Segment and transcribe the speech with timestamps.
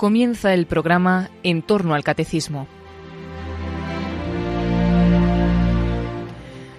[0.00, 2.66] comienza el programa En torno al Catecismo.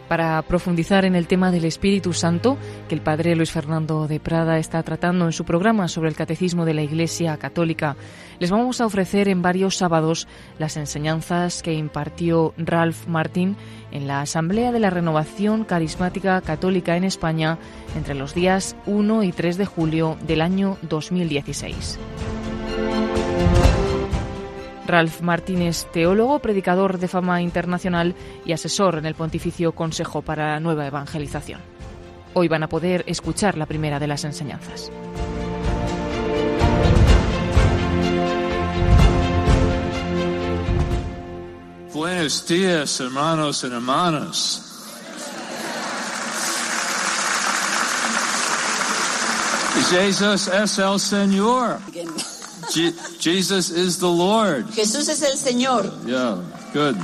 [0.08, 2.58] Para profundizar en el tema del Espíritu Santo,
[2.90, 6.66] que el Padre Luis Fernando de Prada está tratando en su programa sobre el Catecismo
[6.66, 7.96] de la Iglesia Católica,
[8.40, 10.28] les vamos a ofrecer en varios sábados
[10.58, 13.56] las enseñanzas que impartió Ralph Martin
[13.92, 17.60] en la Asamblea de la Renovación Carismática Católica en España
[17.96, 22.00] entre los días 1 y 3 de julio del año 2016.
[24.88, 28.14] Ralph Martínez, teólogo, predicador de fama internacional
[28.46, 31.62] y asesor en el Pontificio Consejo para la Nueva Evangelización.
[32.34, 34.92] Hoy van a poder escuchar la primera de las enseñanzas.
[41.94, 44.68] Buenos días, hermanos y hermanas.
[49.90, 51.80] Jesus es el Señor.
[52.72, 54.66] Je- Jesus is the Lord.
[54.68, 55.92] Jesús es el Señor.
[56.06, 56.38] Yeah,
[56.74, 56.96] good.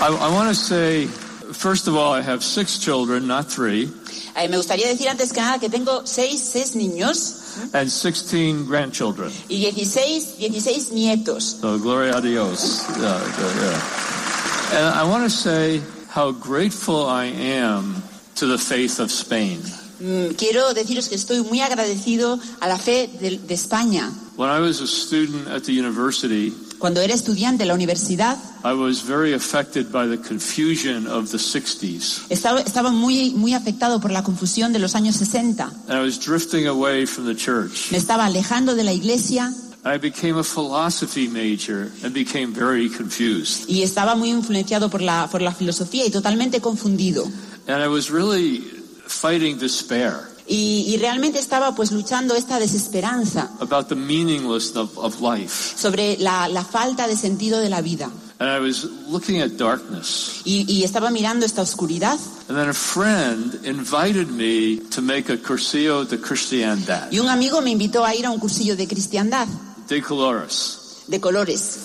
[0.00, 3.90] I, I want to say, first of all, I have six children, not three,
[4.36, 9.32] Eh, me gustaría decir antes que nada que tengo seis, seis niños and 16 grandchildren.
[9.48, 11.58] y 16, 16 nietos.
[11.60, 12.84] So, gloria a Dios.
[13.00, 14.78] Yeah, good, yeah.
[14.78, 18.00] And I want to say how grateful I am
[18.36, 19.58] to the faith of Spain.
[20.00, 24.12] Mm, quiero deciros que estoy muy agradecido a la fe de, de España.
[24.36, 28.72] When I was a student at the university, Cuando era estudiante en la universidad, I
[28.72, 32.22] was very affected by the confusion of the 60s.
[32.28, 35.64] estaba, estaba muy, muy afectado por la confusión de los años 60.
[35.88, 37.90] And I was drifting away from the church.
[37.90, 39.52] Me estaba alejando de la iglesia
[39.84, 43.64] I became a philosophy major and became very confused.
[43.68, 47.24] y estaba muy influenciado por la, por la filosofía y totalmente confundido.
[47.66, 48.77] And I was really
[49.08, 55.20] fighting despair Y, y realmente estaba pues luchando esta desesperanza about the meaninglessness of, of
[55.20, 55.76] life.
[55.76, 58.10] sobre la, la falta de sentido de la vida.
[58.40, 60.40] And I was looking at darkness.
[60.44, 62.16] Y, y estaba mirando esta oscuridad
[62.48, 67.60] And then a friend invited me to make a cursillo de cristiandad, y un amigo
[67.60, 69.46] me invitó a ir a un cursillo de cristiandad
[69.86, 71.02] de colores.
[71.08, 71.78] de colores.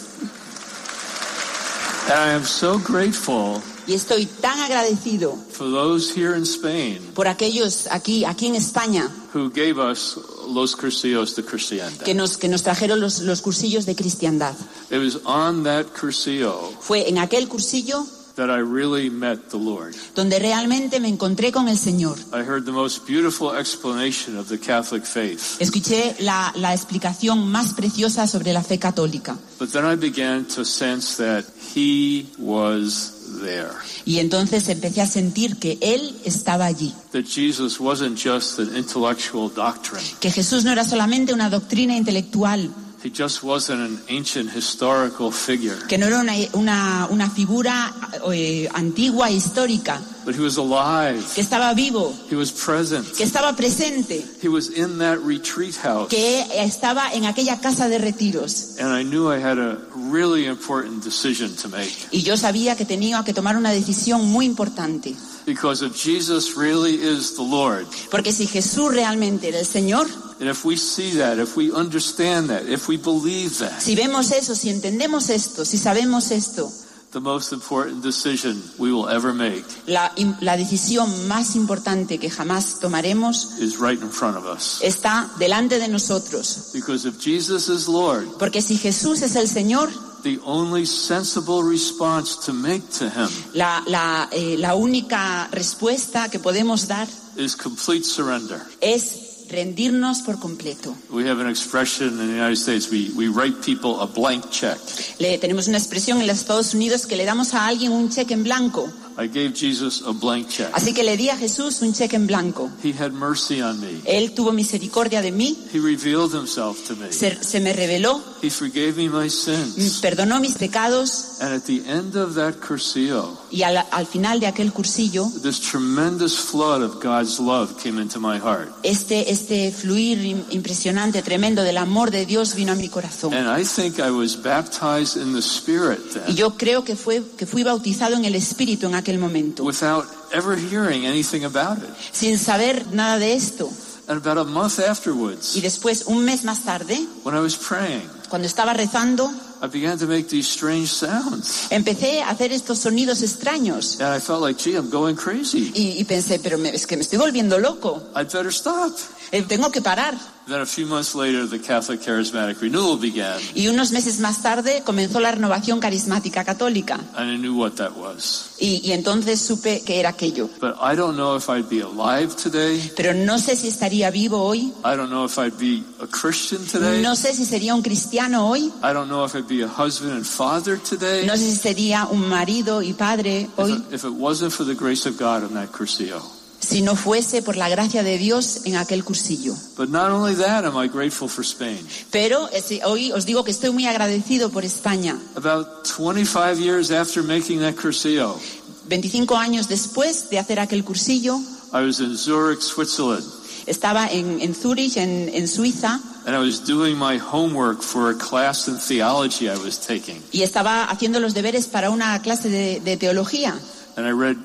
[2.10, 7.28] And I am so grateful Y estoy tan agradecido for those here in Spain por
[7.28, 10.18] aquellos aquí, aquí en España who gave us
[10.50, 12.04] los cursillos de cristiandad.
[12.04, 14.56] que nos, que nos trajeron los, los cursillos de cristiandad.
[14.90, 18.06] It was on that cursillo Fue en aquel cursillo
[18.36, 19.94] that I really met the Lord.
[20.16, 22.18] donde realmente me encontré con el Señor.
[22.34, 25.58] I heard the most beautiful explanation of the Catholic faith.
[25.60, 29.38] Escuché la, la explicación más preciosa sobre la fe católica.
[29.60, 31.46] But then I began to sense that
[31.76, 33.13] He was
[33.44, 33.70] there.
[34.06, 36.94] Y entonces empecé a sentir que Él estaba allí.
[37.12, 40.04] That Jesus wasn't just an intellectual doctrine.
[40.20, 42.70] Que Jesús no era solamente una doctrina intelectual,
[43.06, 45.76] He just wasn't an ancient historical figure.
[45.90, 47.94] que no era una, una, una figura
[48.32, 51.22] eh, antigua histórica, But He was alive.
[51.36, 53.06] que estaba vivo, He was present.
[53.16, 56.10] que estaba presente, He was in that retreat house.
[56.10, 58.78] que estaba en aquella casa de retiros.
[58.80, 61.92] And I knew I had a really important decision to make.
[62.12, 65.16] Y yo sabía que tenía que tomar una decisión muy importante.
[65.46, 70.08] Because if Jesus really is the Lord, Porque si Jesús realmente era el Señor,
[70.40, 74.32] and if we see that, if we understand that, if we believe that, si vemos
[74.32, 76.72] eso, si entendemos esto, si sabemos esto,
[77.14, 82.80] the most important decision we will ever make la, la decisión más importante que jamás
[82.80, 84.80] tomaremos is right in front of us.
[84.82, 86.72] está delante de nosotros.
[86.74, 89.90] Because if Jesus is Lord, Porque si Jesús es el Señor,
[90.24, 96.40] the only sensible response to make to Him la, la, eh, la única respuesta que
[96.40, 97.08] podemos dar
[97.38, 98.62] is complete surrender.
[98.82, 100.96] es rendirnos por completo.
[101.10, 104.78] We have an expression in the United States, we, we write people a blank check.
[105.20, 108.34] Le, tenemos una expresión en los Estados Unidos que le damos a alguien un cheque
[108.34, 108.88] en blanco.
[109.18, 110.70] I gave Jesus a blank check.
[110.74, 112.70] Así que le di a Jesús un cheque en blanco.
[112.84, 114.02] He had mercy on me.
[114.06, 117.12] Él tuvo misericordia de mí, He revealed himself to me.
[117.14, 120.00] se, se me reveló, He forgave me my sins.
[120.02, 124.48] perdonó mis pecados And at the end of that cursillo, y al, al final de
[124.48, 128.70] aquel cursillo, this tremendous flood of God's love came into my heart.
[128.84, 133.34] este, este fluir im- impresionante, tremendo del amor de Dios vino a mi corazón.
[133.34, 137.24] And I think I was baptized in the Spirit Y then, yo creo que, fue,
[137.38, 141.90] que fui bautizado en el Espíritu en aquel momento, without ever hearing anything about it.
[142.12, 143.70] sin saber nada de esto.
[144.08, 148.10] And about a month Y afterwards, después, un mes más tarde, when I was praying,
[148.30, 151.68] cuando estaba rezando, I began to make these strange sounds.
[151.70, 154.02] empecé a hacer estos sonidos extraños.
[154.02, 155.72] And I felt like, gee, I'm going crazy.
[155.74, 158.92] Y, y pensé, pero me- es que me estoy volviendo loco, I'd better stop.
[159.34, 160.16] Eh, tengo que parar.
[160.46, 164.84] Then a few months later, the Catholic Charismatic Renewal began, Y unos meses más tarde
[164.86, 167.00] comenzó la renovación carismática católica.
[167.16, 168.52] and I knew what that was.
[168.60, 170.50] Y, y entonces supe que era aquello.
[170.62, 172.92] But I don't know if I'd be alive today.
[172.96, 174.72] Pero no sé si estaría vivo hoy.
[174.84, 177.02] I don't know if I'd be a Christian today.
[177.02, 178.72] No sé si sería un cristiano hoy.
[178.84, 181.26] I don't know if I'd be a husband and father today.
[181.26, 183.72] No sé si sería un marido y padre If hoy.
[183.72, 186.22] it, if it wasn't for the grace of God on that Cursillo.
[186.64, 189.54] Si no fuese por la gracia de Dios en aquel cursillo.
[189.76, 191.86] But not only that, am I grateful for Spain.
[192.10, 192.50] Pero
[192.86, 195.18] hoy os digo que estoy muy agradecido por España.
[195.36, 198.40] About 25 years after making that Cursillo,
[198.88, 201.38] 25 años después de hacer aquel cursillo,
[201.74, 203.26] I was in Zurich, Switzerland,
[203.66, 208.16] estaba en, en Zúrich, en, en Suiza, and I was doing my homework for a
[208.18, 210.22] class in theology I was taking.
[210.32, 213.54] y estaba haciendo los deberes para una clase de, de teología.
[213.98, 214.38] And I read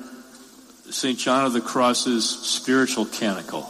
[0.91, 1.17] St.
[1.17, 3.69] John of the Cross's spiritual canticle,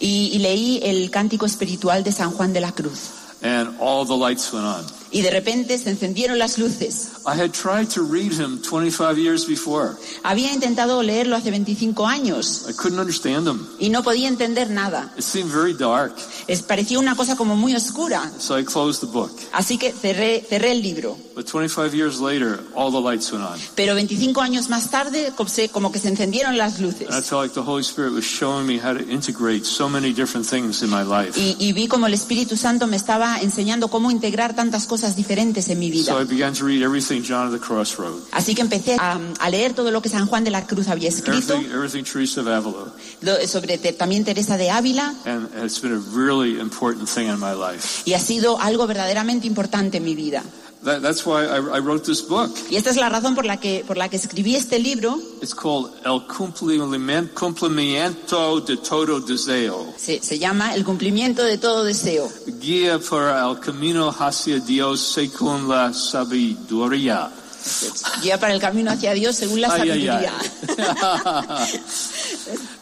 [0.00, 3.10] Y, y leí el cántico espiritual de San Juan de la Cruz.
[3.42, 4.84] and all the lights went on.
[5.16, 7.08] Y de repente se encendieron las luces.
[7.26, 9.96] I had tried to read him 25 years before.
[10.22, 13.66] Había intentado leerlo hace 25 años I couldn't understand him.
[13.78, 15.10] y no podía entender nada.
[15.16, 16.14] It seemed very dark.
[16.48, 18.30] Es, parecía una cosa como muy oscura.
[18.38, 19.32] So I closed the book.
[19.52, 21.16] Así que cerré, cerré el libro.
[21.34, 23.58] But 25 years later, all the lights went on.
[23.74, 25.32] Pero 25 años más tarde,
[25.72, 27.08] como que se encendieron las luces.
[27.08, 30.12] And I felt like the Holy Spirit was showing me how to integrate so many
[30.12, 31.38] different things in my life.
[31.40, 35.68] Y, y vi como el Espíritu Santo me estaba enseñando cómo integrar tantas cosas diferentes
[35.68, 38.62] en mi So I began to read everything John of the Cross wrote, Así que
[38.62, 41.72] empecé a, a leer todo lo que San Juan de la Cruz había escrito, everything,
[41.72, 42.92] everything Teresa of Avila.
[43.20, 47.38] lo- sobre te- también Teresa de Ávila, And it's been a really important thing in
[47.38, 48.02] my life.
[48.04, 50.42] y ha sido algo verdaderamente importante en mi vida.
[50.86, 52.48] That, that's why I, I wrote this book.
[52.70, 55.18] Y esta es la razón por la que, por la que escribí este libro.
[55.42, 56.22] It's called El
[57.34, 59.92] Cumplimiento de Todo Deseo.
[59.96, 62.30] Se, se llama El cumplimiento de todo deseo.
[62.60, 67.30] Guía para el camino hacia Dios según la sabiduría.
[68.22, 70.32] Guía para el camino hacia Dios según la Ay, ay, sabiduría.
[70.38, 71.66] ay.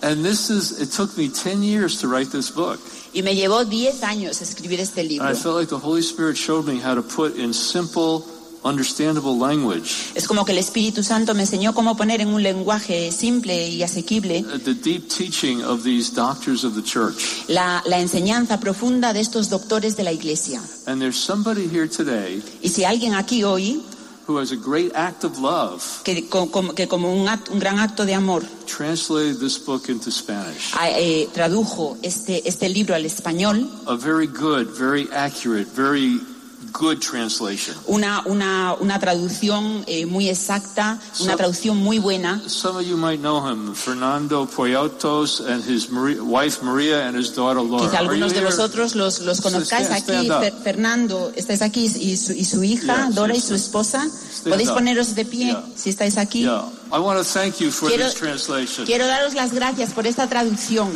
[0.04, 2.78] and this is, it took me 10 years to write this book.
[3.14, 5.28] Y me llevó 10 años escribir este And libro.
[5.28, 8.24] I felt like the Holy Spirit showed me how to put in simple,
[8.64, 13.12] understandable language Es como que el Espíritu Santo me enseñó cómo poner en un lenguaje
[13.12, 17.46] simple y asequible uh, the deep teaching of these doctors of the church.
[17.48, 20.60] la, la enseñanza profunda de estos doctores de la Iglesia.
[20.86, 23.82] And there's somebody here today Y si alguien aquí hoy,
[24.26, 27.58] who has a great act of love que, co- como, que como un, act- un
[27.58, 30.72] gran acto de amor, translated this book into Spanish.
[30.74, 36.20] a- eh, tradujo este, este libro al español, A very good, very accurate, very
[36.76, 37.76] good translation.
[37.86, 42.42] una, una, una traducción eh, muy exacta, una So- traducción muy buena.
[42.48, 47.32] Some of you might know him, Fernando Poyatos and his Maria, wife Maria and his
[47.34, 47.86] daughter Laura.
[47.88, 48.46] Quizá algunos de here?
[48.46, 50.30] vosotros los, los conozcáis Stand- aquí.
[50.30, 50.62] up.
[50.64, 54.06] Fernando, estáis aquí y su, y su hija, Yeah, Dora y su esposa.
[54.42, 54.74] Podéis up.
[54.74, 55.64] poneros de pie Yeah.
[55.76, 56.40] si estáis aquí.
[56.42, 56.64] Yeah.
[56.92, 58.84] I want to thank you for Quiero- this translation.
[58.84, 60.90] Quiero daros las gracias por esta traducción.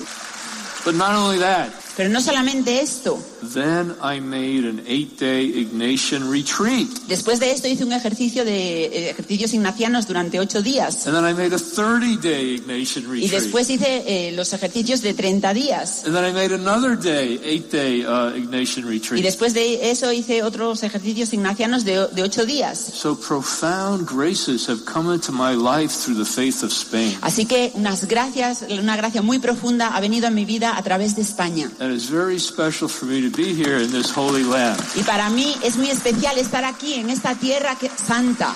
[0.85, 3.19] But not only that, Pero no solamente esto.
[3.53, 6.87] then I made an eight-day Ignatian retreat.
[7.09, 11.09] Después de esto hice un ejercicio de eh, ejercicios ignacianos durante ocho días.
[11.09, 13.31] And then I made a 30-day Ignatian Y retreat.
[13.33, 16.05] después hice eh, los ejercicios de 30 días.
[16.06, 19.22] And then I made another day, eight-day uh, Ignatian Y retreat.
[19.25, 22.79] después de eso hice otros ejercicios ignacianos de, de ocho días.
[22.79, 27.17] So profound graces have come into my life through the faith of Spain.
[27.22, 31.17] Así que unas gracias, una gracia muy profunda ha venido a mi vida a través
[31.17, 31.69] de España.
[31.81, 34.81] And it's very special for me to be here in this holy land.
[34.97, 38.55] Y para mí es muy especial estar aquí en esta tierra que- santa.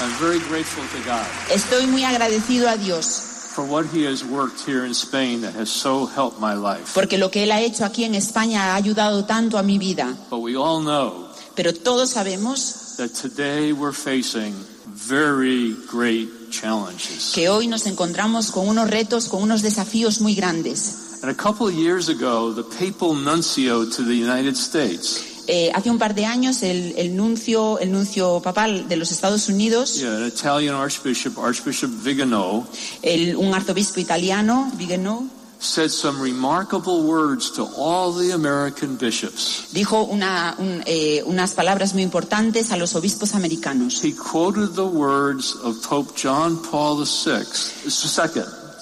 [0.00, 3.06] I'm very grateful to God Estoy muy agradecido a Dios
[3.54, 6.92] for what He has worked here in Spain that has so helped my life.
[6.94, 10.16] porque lo que Él ha hecho aquí en España ha ayudado tanto a mi vida.
[10.30, 14.54] But we all know Pero todos sabemos that today we're facing
[14.86, 17.32] very great challenges.
[17.34, 21.09] que hoy nos encontramos con unos retos, con unos desafíos muy grandes.
[21.22, 25.90] And a couple of years ago, the papal nuncio to the United States, Eh, hace
[25.90, 30.16] un par de años el, el nuncio, el nuncio papal de los Estados Unidos, yeah,
[30.18, 32.66] an Italian archbishop, Archbishop Vigano,
[33.02, 39.64] el- un arzobispo italiano, Vigano, said some remarkable words to all the American bishops.
[39.72, 44.04] dijo una- un- eh, unas palabras muy importantes a los obispos americanos.
[44.04, 47.44] He quoted the words of Pope John Paul VI,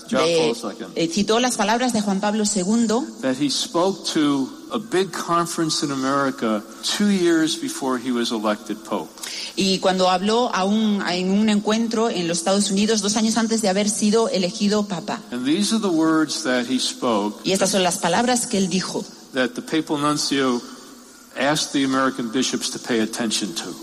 [0.09, 0.55] De-
[0.97, 2.87] eh, citó las palabras de Juan Pablo II
[3.21, 6.63] that he spoke to a big conference in America
[6.97, 9.11] two years before he was elected Pope.
[9.57, 13.61] y cuando habló a un- en un encuentro en los Estados Unidos dos años antes
[13.63, 15.21] de haber sido elegido papa.
[15.31, 18.69] And these are the words that he spoke Y estas son las palabras que él
[18.69, 19.05] dijo.
[19.35, 20.61] that the papal nuncio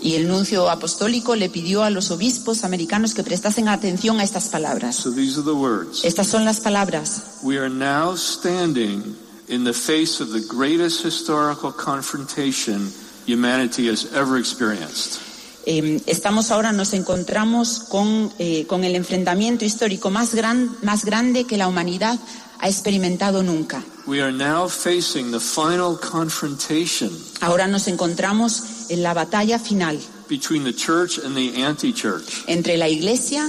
[0.02, 4.48] Y el nuncio apostólico le pidió a los obispos americanos que prestasen atención a estas
[4.48, 4.96] palabras.
[4.96, 6.04] So these are the words.
[6.04, 7.38] Estas son las palabras.
[7.42, 9.16] We are now standing
[9.48, 12.92] in the face of the greatest historical confrontation
[13.26, 15.20] humanity has ever experienced.
[15.68, 21.44] Eh, estamos ahora, nos encontramos con, eh, con el enfrentamiento histórico más, gran, más grande
[21.44, 22.20] que la humanidad
[22.60, 23.82] ha experimentado nunca.
[24.06, 27.10] We are now facing the final confrontation
[27.40, 29.98] Ahora nos encontramos en la batalla final
[30.28, 33.48] between the church and the anti-church, entre la iglesia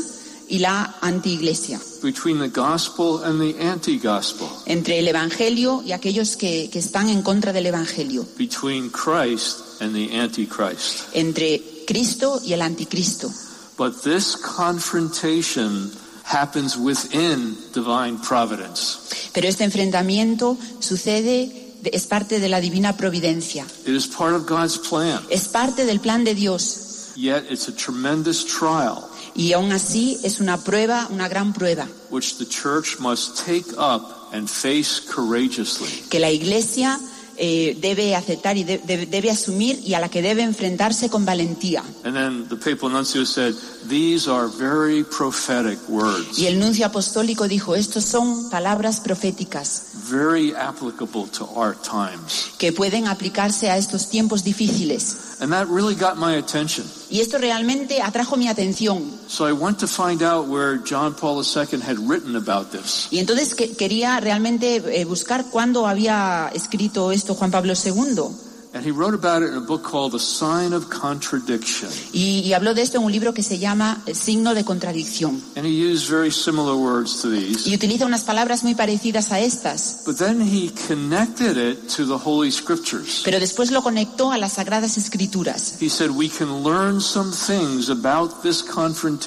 [0.49, 6.69] y la antiiglesia, between the gospel and the anti-gospel, entre el evangelio y aquellos que,
[6.71, 11.09] que están en contra del evangelio, between Christ and the antichrist.
[11.13, 13.31] entre Cristo y el anticristo.
[13.77, 15.91] But this confrontation
[16.31, 18.99] happens within divine providence.
[19.33, 24.45] Pero este enfrentamiento sucede, de- es parte de la divina providencia, It is part of
[24.47, 25.21] God's plan.
[25.29, 26.83] es parte del plan de Dios
[27.15, 29.03] Yet it's a tremendous trial
[29.35, 34.29] y aún así es una prueba, una gran prueba, which the church must take up
[34.33, 35.87] and face courageously.
[36.09, 36.99] que la iglesia
[37.37, 41.25] eh, debe aceptar y de- de- debe asumir y a la que debe enfrentarse con
[41.25, 41.83] valentía.
[42.03, 43.53] And then the papal nuncio said,
[43.89, 50.53] These are very prophetic words, Y el nuncio apostólico dijo, estos son palabras proféticas very
[50.55, 52.51] applicable to our times.
[52.57, 55.37] que pueden aplicarse a estos tiempos difíciles.
[55.39, 56.85] And that really got my attention.
[57.09, 59.03] Y esto realmente atrajo mi atención.
[59.27, 63.07] So I went to find out where John Paul II had written about this.
[63.11, 68.46] Y entonces que- quería realmente eh, buscar cuándo había escrito esto Juan Pablo II.
[68.77, 71.89] And he wrote about it in a book called The Sign of Contradiction.
[72.13, 75.41] Y, y habló de esto en un libro que se llama Signo de Contradicción.
[75.55, 77.67] And he used very similar words to these.
[77.67, 80.03] Y utiliza unas palabras muy parecidas a estas.
[80.05, 83.23] But then he connected it to the Holy Scriptures.
[83.25, 85.81] Pero después lo conectó a las Sagradas Escrituras.
[85.81, 89.17] He said we can learn some things about this confrontation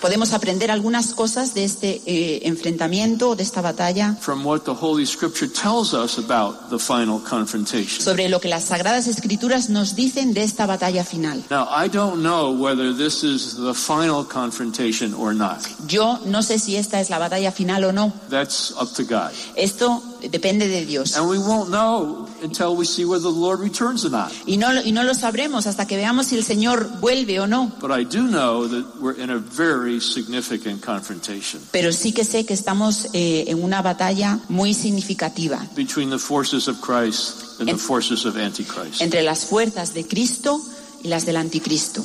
[0.00, 5.04] Podemos aprender algunas cosas de este eh, enfrentamiento, de esta batalla, from what the Holy
[5.04, 8.00] Scripture tells us about the final confrontation.
[8.00, 11.42] sobre lo que las Sagradas Escrituras nos dicen de esta batalla final.
[11.50, 15.58] Now, I don't know whether this is the final confrontation or not.
[15.88, 18.12] Yo no sé si esta es la batalla final o no.
[18.30, 19.32] That's up to God.
[19.56, 21.16] Esto depende de Dios.
[21.16, 24.30] And we won't know until we see whether the Lord returns or not.
[24.46, 27.46] Y no, lo- y no lo sabremos hasta que veamos si el Señor vuelve o
[27.46, 27.72] no.
[27.80, 32.44] But I do know that we're in a very significant confrontation Pero sí que sé
[32.46, 38.24] que estamos eh, en una batalla muy significativa between the forces of Christ the forces
[38.24, 39.00] of Antichrist.
[39.02, 40.60] entre las fuerzas de Cristo
[41.02, 42.04] y las del anticristo.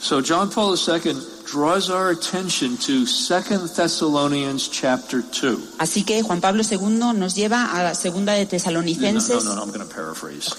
[0.00, 1.14] So John Paul II
[1.50, 5.76] draws our attention to 2 Thessalonians chapter 2.
[5.78, 6.78] Así que Juan Pablo II
[7.16, 10.50] nos lleva a la segunda de No, no, Tesalonicenses no, no, I'm going to paraphrase.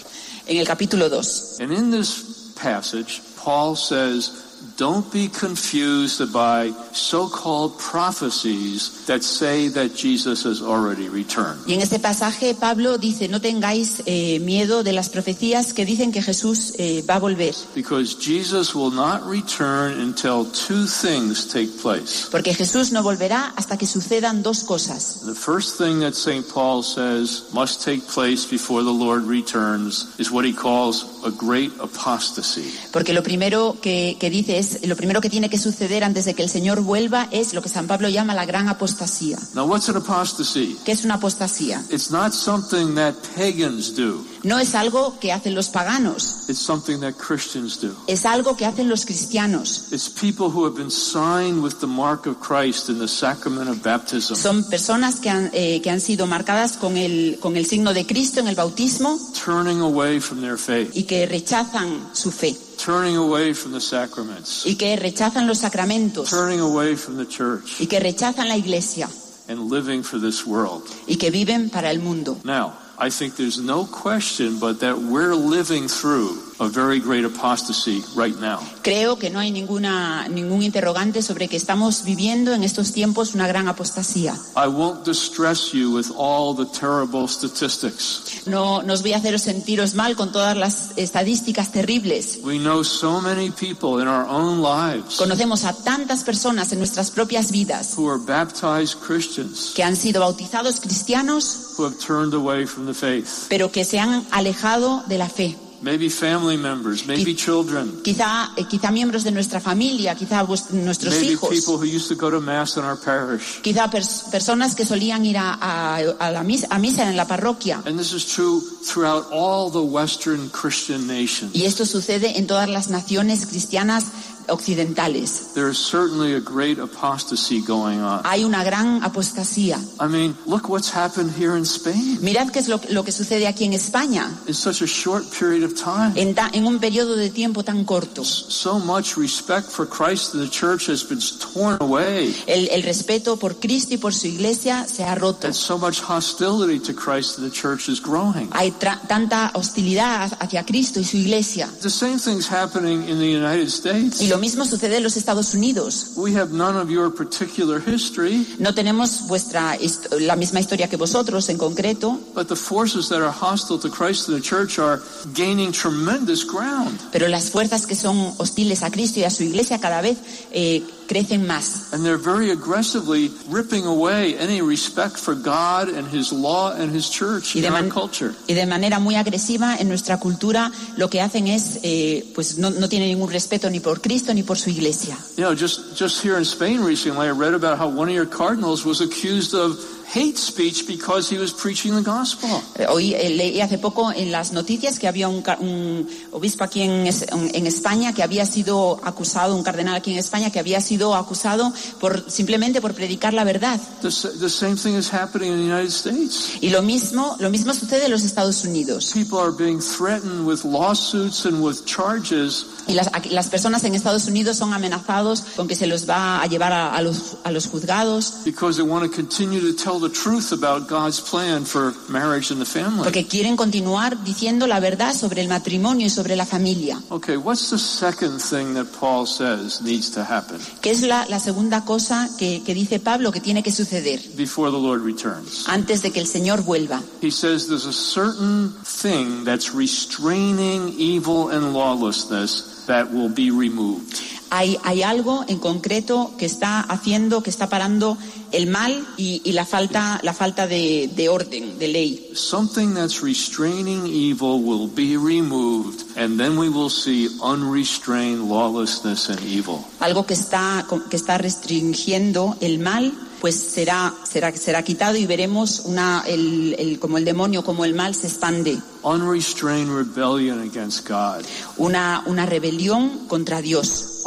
[0.47, 1.59] en el capítulo 2.
[1.59, 4.31] And in this passage, Paul says,
[4.77, 11.61] don't be confused by so-called prophecies that say that Jesus has already returned.
[11.65, 16.11] Y en este pasaje Pablo dice, no tengáis eh, miedo de las profecías que dicen
[16.11, 21.69] que Jesús eh, va a volver, Because Jesus will not return until two things take
[21.81, 22.27] place.
[22.29, 25.21] porque Jesús no volverá hasta que sucedan dos cosas.
[25.25, 26.45] The first thing that St.
[26.53, 31.71] Paul says must take place before the Lord returns is what he calls a great
[31.79, 32.73] apostasy.
[32.91, 36.33] Porque lo primero que, que dice es, lo primero que tiene que suceder antes de
[36.33, 39.37] que el Señor vuelva es lo que San Pablo llama la gran apostasía.
[39.53, 40.77] Now, what's an apostasy?
[40.85, 41.83] ¿Qué es una apostasía?
[41.89, 44.25] It's not something that pagans do.
[44.43, 47.95] No es algo que hacen los paganos, It's something that Christians do.
[48.07, 49.91] es algo que hacen los cristianos.
[49.91, 53.81] It's people who have been signed with the mark of Christ in the sacrament of
[53.83, 57.93] baptism, Son personas que han, eh, que han sido marcadas con el, con el signo
[57.93, 62.55] de Cristo en el bautismo turning away from their faith, y que rechazan su fe
[62.77, 67.79] turning away from the sacraments, y que rechazan los sacramentos turning away from the church,
[67.79, 69.09] y que rechazan la iglesia
[69.47, 70.83] and living for this world.
[71.07, 72.37] y que viven para el mundo.
[72.43, 78.03] Now, I think there's no question but that we're living through a very great apostasy
[78.15, 78.59] right now.
[78.81, 83.47] Creo que no hay ninguna, ningún interrogante sobre que estamos viviendo en estos tiempos una
[83.47, 84.35] gran apostasía.
[84.55, 88.43] I won't distress you with all the terrible statistics.
[88.45, 92.39] No voy a haceros sentiros mal con todas las estadísticas terribles.
[92.43, 97.11] We know so many people in our own lives Conocemos a tantas personas en nuestras
[97.11, 102.65] propias vidas who are baptized Christians que han sido bautizados cristianos, who have turned away
[102.65, 103.47] from the faith.
[103.49, 105.57] pero que se han alejado de la fe.
[105.85, 111.33] Maybe family members, maybe children, Quizá, eh, quizá miembros de nuestra familia, quizá nuestros maybe
[111.33, 113.61] hijos, people who used to go to Mass in our parish.
[113.61, 117.25] quizá pers- personas que solían ir a, a- a la misa, a misa en la
[117.27, 117.83] parroquia.
[117.85, 121.51] And this is true throughout all the Western Christian nations.
[121.53, 124.05] Y esto sucede en todas las naciones cristianas
[124.49, 125.53] occidentales.
[125.53, 128.21] There is certainly a great apostasy going on.
[128.25, 129.79] Hay una gran apostasía.
[129.99, 133.47] I mean, look what's happened here in Spain Mirad qué es lo, lo que sucede
[133.47, 136.13] aquí en España in such a short period of time.
[136.15, 138.23] en, ta- en un periodo de tiempo tan corto.
[138.23, 141.19] So much respect for Christ and the church has been
[141.53, 145.47] torn away, El, el respeto por Cristo y por su iglesia se ha roto.
[145.47, 148.49] and so much hostility to Christ and the church is growing.
[148.53, 148.71] Hay
[149.07, 151.69] tanta hostilidad hacia Cristo y su iglesia.
[151.81, 154.21] The same thing's happening in the United States.
[154.21, 156.11] Y lo mismo sucede en los Estados Unidos.
[156.17, 159.77] We have none of your particular history, No tenemos vuestra
[160.19, 164.27] la misma historia que vosotros en concreto, but the forces that are hostile to Christ
[164.27, 165.01] and the church are
[165.33, 166.99] gaining tremendous ground.
[167.13, 170.17] pero las fuerzas que son hostiles a Cristo y a su iglesia cada vez
[170.51, 171.93] eh, crecen más.
[171.93, 177.09] And they're very aggressively ripping away any respect for God and His law and His
[177.09, 178.33] church Y in de, our man- culture.
[178.47, 182.69] y de manera muy agresiva en nuestra cultura lo que hacen es, eh, pues no,
[182.71, 185.17] no tienen ningún respeto ni por Cristo ni por su iglesia.
[185.37, 188.25] You know, just, just here in Spain recently, I read about how one of your
[188.27, 189.77] cardinals was accused of
[190.13, 192.61] hate speech because he was preaching the gospel.
[192.75, 196.81] Eh, Hoy eh, leí hace poco en las noticias que había un, un obispo aquí
[196.81, 201.15] en, en España que había sido acusado, un cardenal aquí en España que había sido
[201.15, 203.79] acusado por simplemente por predicar la verdad.
[204.01, 204.09] The,
[204.39, 206.51] the same thing is happening in the United States.
[206.61, 209.11] Y lo mismo, lo mismo sucede en los Estados Unidos.
[209.13, 214.27] People are being threatened with lawsuits and with charges Y las, las personas en Estados
[214.27, 217.67] Unidos son amenazados con que se los va a llevar a, a los, a los
[217.67, 222.51] juzgados because they want to continue to tell the truth about God's plan for marriage
[222.51, 223.03] and the family.
[223.03, 227.01] porque quieren continuar diciendo la verdad sobre el matrimonio y sobre la familia.
[227.09, 231.39] Okay, what's the second thing that Paul says needs to happen Que es la, la
[231.39, 235.65] segunda cosa que, que dice Pablo que tiene que suceder before the Lord returns?
[235.67, 237.01] antes de que el Señor vuelva.
[237.21, 244.21] He says there's a certain thing that's restraining evil and lawlessness that will be removed.
[244.51, 248.17] Hay, hay algo en concreto que está haciendo, que está parando
[248.51, 252.31] el mal y, y la falta, la falta de, de orden, de ley.
[252.35, 259.39] Something that's restraining evil will be removed, and then we will see unrestrained lawlessness and
[259.43, 259.83] evil.
[259.99, 265.81] Algo que está, que está restringiendo el mal, pues será, será, será quitado y veremos
[265.85, 268.77] una, el, el- como el demonio, como el mal se expande.
[269.03, 271.43] Unrestrained rebellion against God,
[271.77, 274.21] Una, una rebelión contra Dios,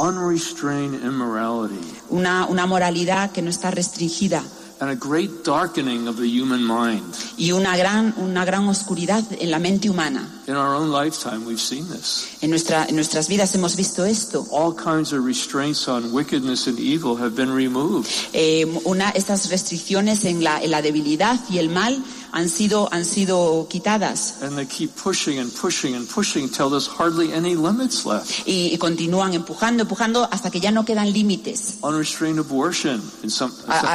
[2.10, 4.42] una, una moralidad que no está restringida
[4.80, 7.14] and a great darkening of the human mind.
[7.36, 10.28] y una gran, una gran oscuridad en la mente humana.
[10.46, 12.38] In our own lifetime, we've seen this.
[12.40, 14.46] En, nuestra, en nuestras vidas hemos visto esto.
[14.50, 18.08] All kinds of restraints on wickedness and evil have been removed.
[18.32, 23.04] Eh, una, estas restricciones en la, en la debilidad y el mal han sido, han
[23.04, 28.04] sido quitadas And they keep pushing and pushing and pushing until there's hardly any limits
[28.04, 28.30] left.
[28.46, 31.78] y, continúan empujando, empujando hasta que ya no quedan límites.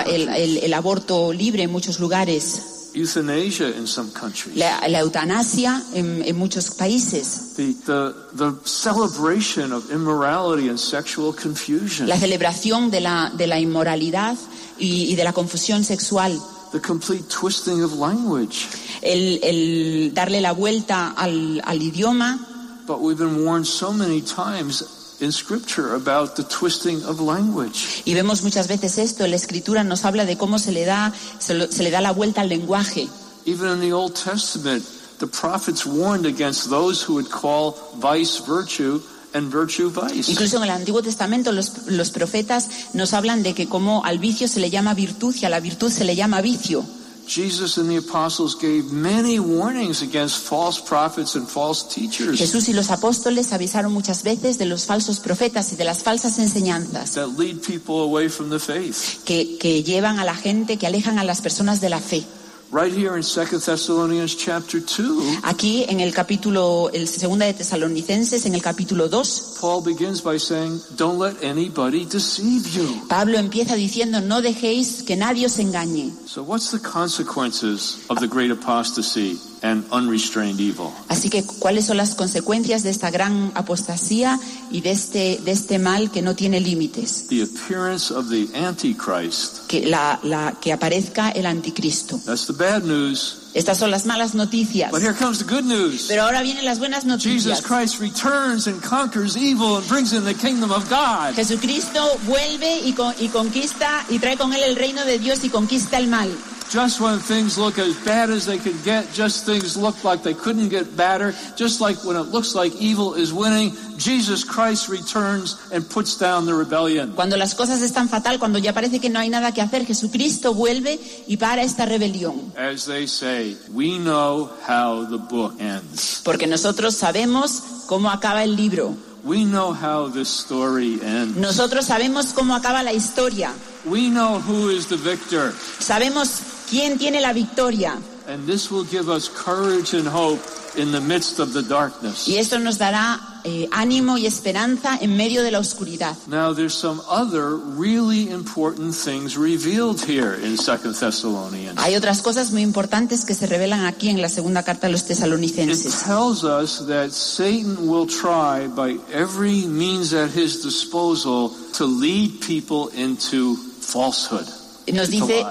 [0.07, 4.55] El, el- el aborto libre en muchos lugares, euthanasia in some countries.
[4.55, 11.33] la, la eutanasia en, en muchos países, The, the, the celebration of immorality and sexual
[11.33, 12.07] confusion.
[12.07, 14.37] la celebración de la, de la inmoralidad
[14.77, 16.39] y, y de la confusión sexual,
[16.73, 18.67] The complete twisting of language.
[19.03, 22.39] el, el darle la vuelta al, al idioma.
[22.87, 28.01] But we've been warned so many times in Scripture about the twisting of language.
[28.05, 31.53] Y vemos muchas veces esto, la escritura nos habla de cómo se le da, se,
[31.53, 33.07] lo- se le da la vuelta al lenguaje.
[33.45, 34.83] Even in the Old Testament,
[35.19, 39.12] the prophets warned against those who would call vice virtue and virtue vice.
[39.33, 44.47] Incluso en el Antiguo Testamento los, los profetas nos hablan de que como al vicio
[44.47, 46.85] se le llama virtud y a la virtud se le llama vicio.
[47.25, 52.73] Jesus and the apostles gave many warnings against false prophets and false teachers Jesús y
[52.73, 57.29] los apóstoles avisaron muchas veces de los falsos profetas y de las falsas enseñanzas that
[57.39, 59.23] lead people away from the faith.
[59.23, 62.25] que, que llevan a la gente, que alejan a las personas de la fe.
[62.73, 68.47] Right here in 2 Thessalonians chapter 2, Aquí en el capítulo, el segunda de Tesalonicenses,
[68.47, 73.05] en el capítulo 2, Paul begins by saying, Don't let anybody deceive you.
[73.07, 76.11] Pablo empieza diciendo, no dejéis que nadie os engañe.
[76.25, 80.91] So, what's the consequences of the great apostasy and unrestrained evil.
[81.07, 85.79] Así que, ¿cuáles son las consecuencias de esta gran apostasía y de este, de este
[85.79, 87.25] mal que no tiene límites?
[87.29, 89.65] The appearance of the Antichrist.
[89.67, 92.19] Que, la, la, que aparezca el anticristo.
[92.25, 93.37] That's the bad news.
[93.53, 94.91] Estas son las malas noticias.
[94.91, 96.05] But here comes the good news.
[96.07, 97.61] Pero ahora vienen las buenas Jesus noticias.
[97.61, 101.35] Christ returns and conquers evil and brings in the kingdom of God.
[101.35, 105.49] Jesucristo vuelve y, con- y conquista y trae con él el reino de Dios y
[105.49, 106.29] conquista el mal.
[106.73, 110.33] Just when things look as bad as they could get, just things look like they
[110.33, 115.55] couldn't get better, just like when it looks like evil is winning, Jesus Christ returns
[115.71, 117.13] and puts down the rebellion.
[117.13, 120.55] Cuando las cosas están fatal, cuando ya parece que no hay nada que hacer, Jesucristo
[120.55, 122.51] vuelve y para esta rebelión.
[122.57, 126.21] As they say, we know how the book ends.
[126.23, 128.97] Porque nosotros sabemos cómo acaba el libro.
[129.23, 131.37] We know how this story ends.
[131.37, 133.53] Nosotros sabemos cómo acaba la historia.
[133.85, 135.53] We know who is the victor.
[135.79, 137.95] Sabemos quién tiene la victoria.
[138.27, 140.39] And this will give us courage and hope
[140.75, 142.25] in the midst of the darkness.
[142.27, 146.15] Y esto nos dará eh, ánimo y esperanza en medio de la oscuridad.
[146.27, 151.77] Now there's some other really important things revealed here in Second Thessalonians.
[151.77, 155.01] Hay otras cosas muy importantes que se revelan aquí en la segunda carta a los
[155.01, 156.03] It tesalonicenses.
[156.05, 162.89] tells us that Satan will try by every means at his disposal to lead people
[162.95, 164.47] into falsehood.
[164.91, 165.45] Nos dice,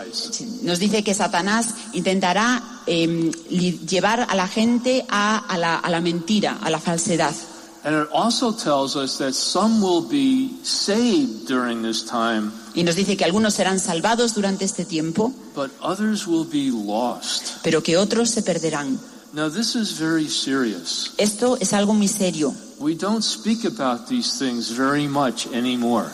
[0.62, 3.31] nos dice que Satanás intentará eh,
[3.88, 7.35] llevar a la gente a, a la, a la mentira, a la falsedad.
[7.85, 12.95] And it also tells us that some will be saved during this time, Y nos
[12.95, 17.57] dice que algunos serán salvados durante este tiempo, but others will be lost.
[17.64, 19.01] pero que otros se perderán.
[19.33, 21.12] Now this is very serious.
[21.16, 22.55] Esto es algo muy serio.
[22.83, 26.07] We don't speak about these things very much anymore.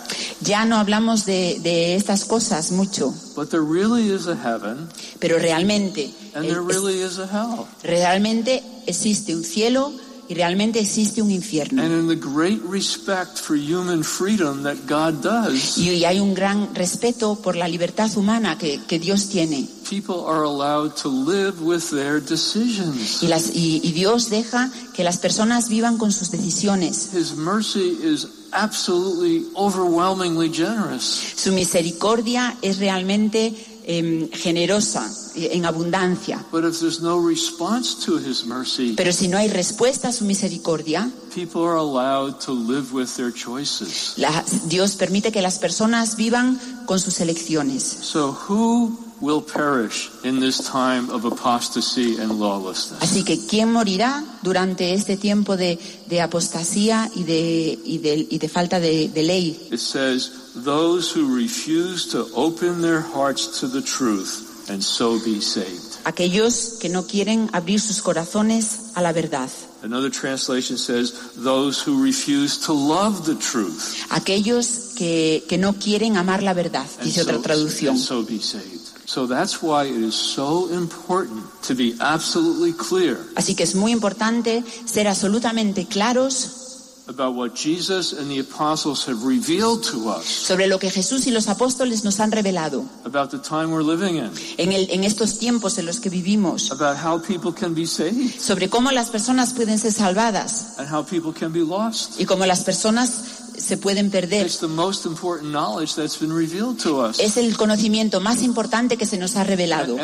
[0.43, 4.87] Ya no hablamos de, de estas cosas mucho, But there really is a heaven
[5.19, 7.67] pero realmente, and eh, there really is a hell.
[7.83, 9.93] realmente existe un cielo
[10.29, 11.83] y realmente existe un infierno.
[11.83, 16.35] And in the great respect for human freedom that God does, Y, y hay un
[16.35, 19.67] gran respeto por la libertad humana que, que Dios tiene.
[19.89, 23.23] People are allowed to live with their decisions.
[23.23, 27.13] Y, las, y, y Dios deja que las personas vivan con sus decisiones.
[27.15, 31.03] His mercy is absolutely overwhelmingly generous.
[31.37, 36.45] Su misericordia es realmente em, generosa, eh, en abundancia.
[36.53, 40.25] But if there's no response to his mercy, Pero si no hay respuesta a su
[40.25, 44.13] misericordia, people are allowed to live with their choices.
[44.17, 47.83] la- Dios permite que las personas vivan con sus elecciones.
[47.83, 53.01] So who will perish in this time of apostasy and lawlessness?
[53.03, 58.39] Así que, ¿quién morirá durante este tiempo de, de apostasía y de, y de, y
[58.39, 59.69] de falta de, de ley?
[59.73, 60.31] It says,
[60.65, 65.87] those who refuse to open their hearts to the truth and so be saved.
[66.05, 69.51] Aquellos que no quieren abrir sus corazones a la verdad.
[69.83, 76.17] Another translation says, those who refuse to love the truth Aquellos que, que no quieren
[76.17, 77.91] amar la verdad, dice otra so, traducción.
[77.95, 78.78] and so be saved.
[79.09, 83.91] So that's why it is so important to be absolutely clear Así que es muy
[83.91, 86.67] importante ser absolutamente claros
[87.09, 91.31] about what Jesus and the apostles have revealed to us sobre lo que Jesús y
[91.31, 95.39] los apóstoles nos han revelado about the time we're living in, en, el, en estos
[95.39, 99.55] tiempos en los que vivimos, about how people can be saved sobre cómo las personas
[99.55, 102.21] pueden ser salvadas and how people can be lost.
[102.21, 104.47] y cómo las personas se pueden perder.
[104.47, 107.19] It's the most important knowledge that's been revealed to us.
[107.19, 109.97] Es el conocimiento más importante que se nos ha revelado.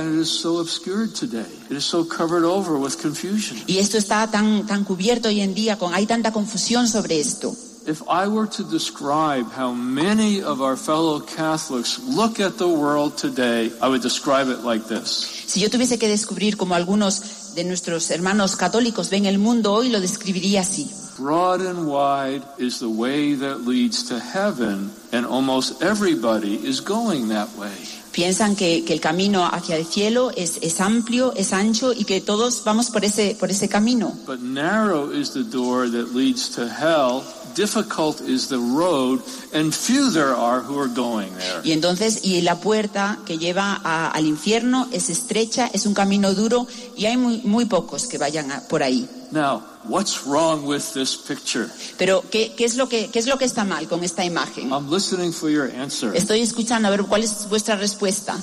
[3.67, 7.55] Y esto está tan, tan cubierto hoy en día, con, hay tanta confusión sobre esto.
[7.87, 13.19] If I were to describe how many of our fellow Catholics look at the world
[13.19, 15.45] today, I would describe it like this.
[15.47, 19.91] Si yo tuviese que descubrir cómo algunos de nuestros hermanos católicos ven el mundo hoy,
[19.91, 20.91] lo describiría así.
[21.17, 27.29] Broad and wide is the way that leads to heaven, and almost everybody is going
[27.29, 27.71] that way.
[28.13, 32.21] Piensan que, que el camino hacia el cielo es, es amplio, es ancho y que
[32.21, 34.13] todos vamos por ese, por ese camino.
[34.27, 37.23] But narrow is the door that leads to hell,
[37.57, 39.21] difficult is the road,
[39.53, 41.61] and few there are who are going there.
[41.65, 46.35] Y entonces, y la puerta que lleva a- al infierno es estrecha, es un camino
[46.35, 49.09] duro y hay muy, muy pocos que vayan a- por ahí.
[49.35, 51.69] Now, what's wrong with this picture?
[51.99, 54.73] Pero, ¿qué, qué es lo que, ¿qué es lo que está mal con esta imagen?
[54.73, 56.15] I'm listening for your answer.
[56.15, 58.39] Estoy escuchando a ver cuál es vuestra respuesta.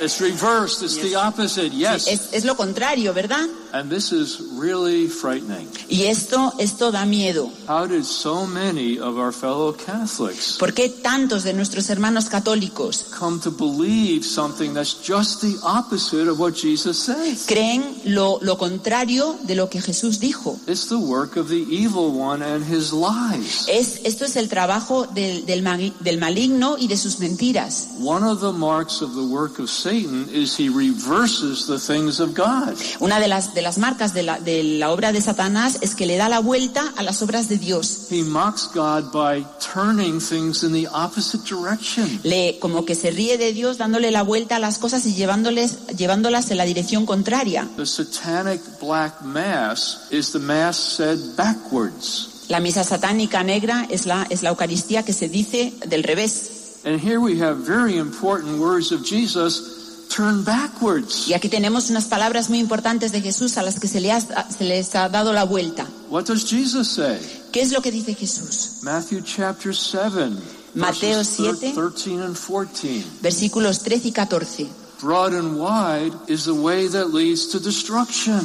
[0.00, 0.82] It's reversed.
[0.82, 1.72] It's the opposite.
[1.72, 2.06] Yes.
[2.06, 3.46] Es, es lo contrario, ¿verdad?
[3.72, 5.68] And this is really frightening.
[5.88, 7.52] Y esto, esto da miedo.
[7.68, 13.04] How did so many of our fellow Catholics ¿Por qué tantos de nuestros hermanos católicos
[13.16, 17.46] come to believe something that's just the opposite of what Jesus says?
[17.46, 20.58] creen lo, lo contrario de lo que Jesús dijo?
[20.66, 23.66] It's the work of the evil one and his lies.
[23.68, 27.90] Es, esto es el trabajo del, del, magi- del maligno y de sus mentiras.
[28.00, 32.34] One of the marks of the work of Satan is he reverses the things of
[32.34, 32.76] God.
[33.00, 36.06] Una de las, de las marcas de la, de la obra de Satanás es que
[36.06, 38.06] le da la vuelta a las obras de Dios.
[38.10, 42.20] He mocks God by turning things in the opposite direction.
[42.22, 45.86] Le, como que se ríe de Dios dándole la vuelta a las cosas y llevándoles,
[45.96, 47.68] llevándolas en la dirección contraria.
[47.76, 52.46] The satanic black mass is the mass said backwards.
[52.48, 56.82] La misa satánica negra es la, es la Eucaristía que se dice del revés.
[56.84, 59.79] And here we have very important words of Jesus
[60.20, 61.28] turn backwards.
[61.28, 64.20] Y aquí tenemos unas palabras muy importantes de Jesús a las que se, le ha-
[64.20, 65.86] se les ha dado la vuelta.
[66.10, 67.18] What does Jesus say?
[67.52, 68.82] ¿Qué es lo que dice Jesús?
[68.82, 70.36] Matthew chapter 7,
[70.74, 71.72] Mateo verses thir- 7.
[71.74, 73.04] 13 and 14.
[73.22, 74.68] Versículos 13 y 14.
[75.00, 78.40] Broad and wide is the way that leads to destruction,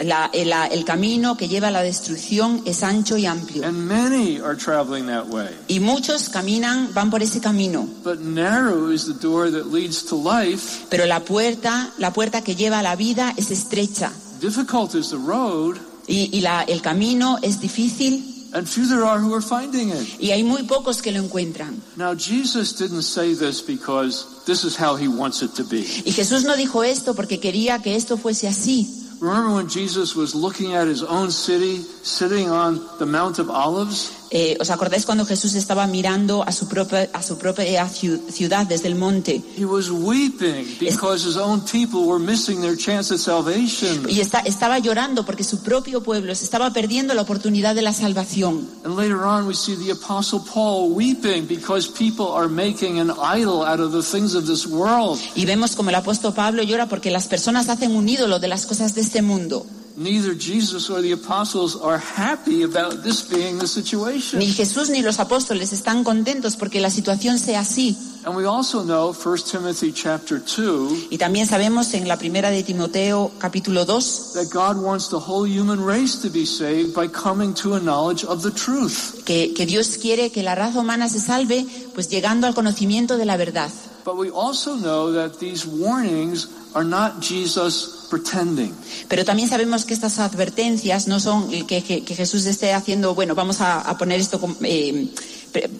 [0.00, 3.64] La- el, la- el camino que lleva a la destrucción es ancho y amplio.
[3.66, 5.48] and many are traveling that way.
[5.68, 7.86] Y muchos caminan, van por ese camino.
[8.02, 10.86] But narrow is the door that leads to life.
[10.88, 14.10] Pero la puerta, la puerta que lleva a la vida es estrecha.
[14.40, 19.20] Difficult is the road, Y, y la- el camino es difícil and few there are
[19.20, 20.18] who are finding it.
[20.18, 21.80] y hay muy pocos que lo encuentran.
[21.96, 25.84] Now, Jesus didn't say this because this is how he wants it to be.
[26.06, 28.96] Y Jesús no dijo esto porque quería que esto fuese así.
[29.20, 34.19] Remember when Jesus was looking at his own city, sitting on the Mount of Olives?
[34.32, 38.64] Eh, ¿Os acordáis cuando Jesús estaba mirando a su propia, a su propia ciu- ciudad
[38.64, 39.42] desde el monte?
[39.58, 44.08] He was weeping because his own people were missing their chance at salvation.
[44.08, 47.92] Y está- estaba llorando porque su propio pueblo se estaba perdiendo la oportunidad de la
[47.92, 48.68] salvación.
[48.84, 53.64] And later on, we see the Apostle Paul weeping because people are making an idol
[53.66, 55.18] out of the things of this world.
[55.34, 58.64] Y vemos como el apóstol Pablo llora porque las personas hacen un ídolo de las
[58.66, 59.66] cosas de este mundo.
[60.00, 64.38] Neither Jesus or the apostles are happy about this being the situation.
[64.38, 67.98] Ni Jesús ni los apóstoles están contentos porque la situación sea así.
[68.24, 72.62] And we also know 1 Timothy chapter 2 Y también sabemos en la primera de
[72.62, 77.52] Timoteo capítulo 2 that God wants the whole human race to be saved by coming
[77.52, 79.22] to a knowledge of the truth.
[79.26, 83.26] que, que Dios quiere que la raza humana se salve pues llegando al conocimiento de
[83.26, 83.70] la verdad.
[84.04, 88.74] But we also know that these warnings are not Jesus pretending.
[89.08, 93.34] Pero también sabemos que estas advertencias no son que, que- que Jesús esté haciendo, bueno,
[93.34, 95.08] vamos a, a poner esto como, eh,
[95.52, 95.70] pre-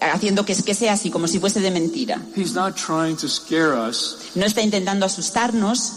[0.00, 2.20] haciendo que, que sea así, como si fuese de mentira.
[2.36, 4.16] He's not trying to scare us.
[4.34, 5.92] No está intentando asustarnos,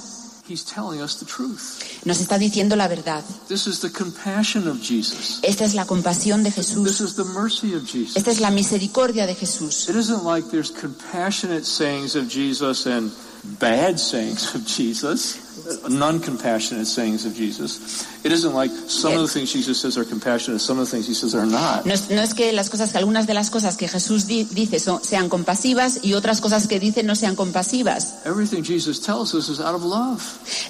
[0.45, 1.81] He's telling us the truth.
[2.03, 3.23] nos está diciendo la verdad.
[3.47, 5.39] This is the compassion of Jesus.
[5.41, 8.17] Esta es la compasión de This is the mercy of Jesus.
[8.17, 9.87] Esta es la misericordia de Jesús.
[9.89, 13.11] It isn't like there's compassionate sayings of Jesus and
[13.59, 15.42] bad sayings of Jesus,
[15.89, 18.05] non-compassionate sayings of Jesus.
[18.23, 21.07] It isn't like some of the things Jesus says are compassionate, some of the things
[21.07, 21.85] he says are not.
[21.85, 24.45] No es, no es que las cosas, que algunas de las cosas que Jesús di-
[24.45, 28.15] dice son- sean compasivas y otras cosas que dice no sean compasivas.
[28.25, 30.21] Everything Jesus tells us is out of love.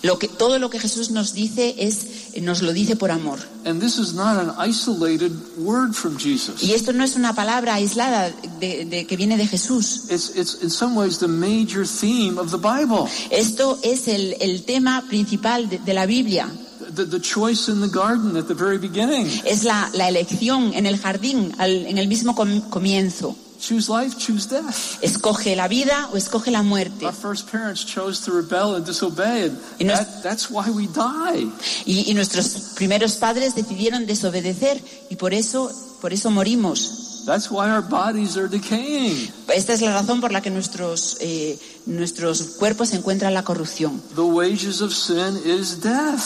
[0.01, 3.39] Lo que, todo lo que Jesús nos dice es, nos lo dice por amor.
[3.65, 6.61] And this is not an isolated word from Jesus.
[6.63, 10.05] Y esto no es una palabra aislada de, de- que viene de Jesús.
[10.09, 13.07] It's, it's in some ways the major theme of the Bible.
[13.31, 16.49] Esto es el, el tema principal de, de la Biblia.
[16.95, 19.27] The, the choice in the garden at the very beginning.
[19.45, 23.35] Es la, la elección en el jardín, al- en el mismo com- comienzo.
[23.65, 24.97] Choose life, choose death.
[25.01, 27.05] Escoge la vida o escoge la muerte.
[27.05, 30.87] Our first parents chose to rebel and disobey, and Y nos- that, that's why we
[30.87, 31.49] die.
[31.85, 35.71] Y, y nuestros primeros padres decidieron desobedecer y por eso,
[36.01, 37.23] por eso morimos.
[37.25, 39.31] That's why our bodies are decaying.
[39.47, 44.01] Esta es la razón por la que nuestros, eh, nuestros cuerpos encuentran en la corrupción.
[44.15, 46.21] The wages of sin is death.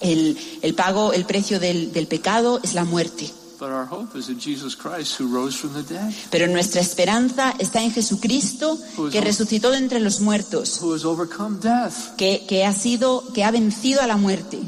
[0.00, 3.32] El, el pago, el precio del, del pecado es la muerte.
[3.62, 7.54] But our hope is in Jesus Christ who rose from the dead, Pero nuestra esperanza
[7.60, 8.76] está en Jesucristo
[9.12, 13.44] que resucitó de entre los muertos, who has overcome death, que, que ha sido, que
[13.44, 14.58] ha vencido a la muerte,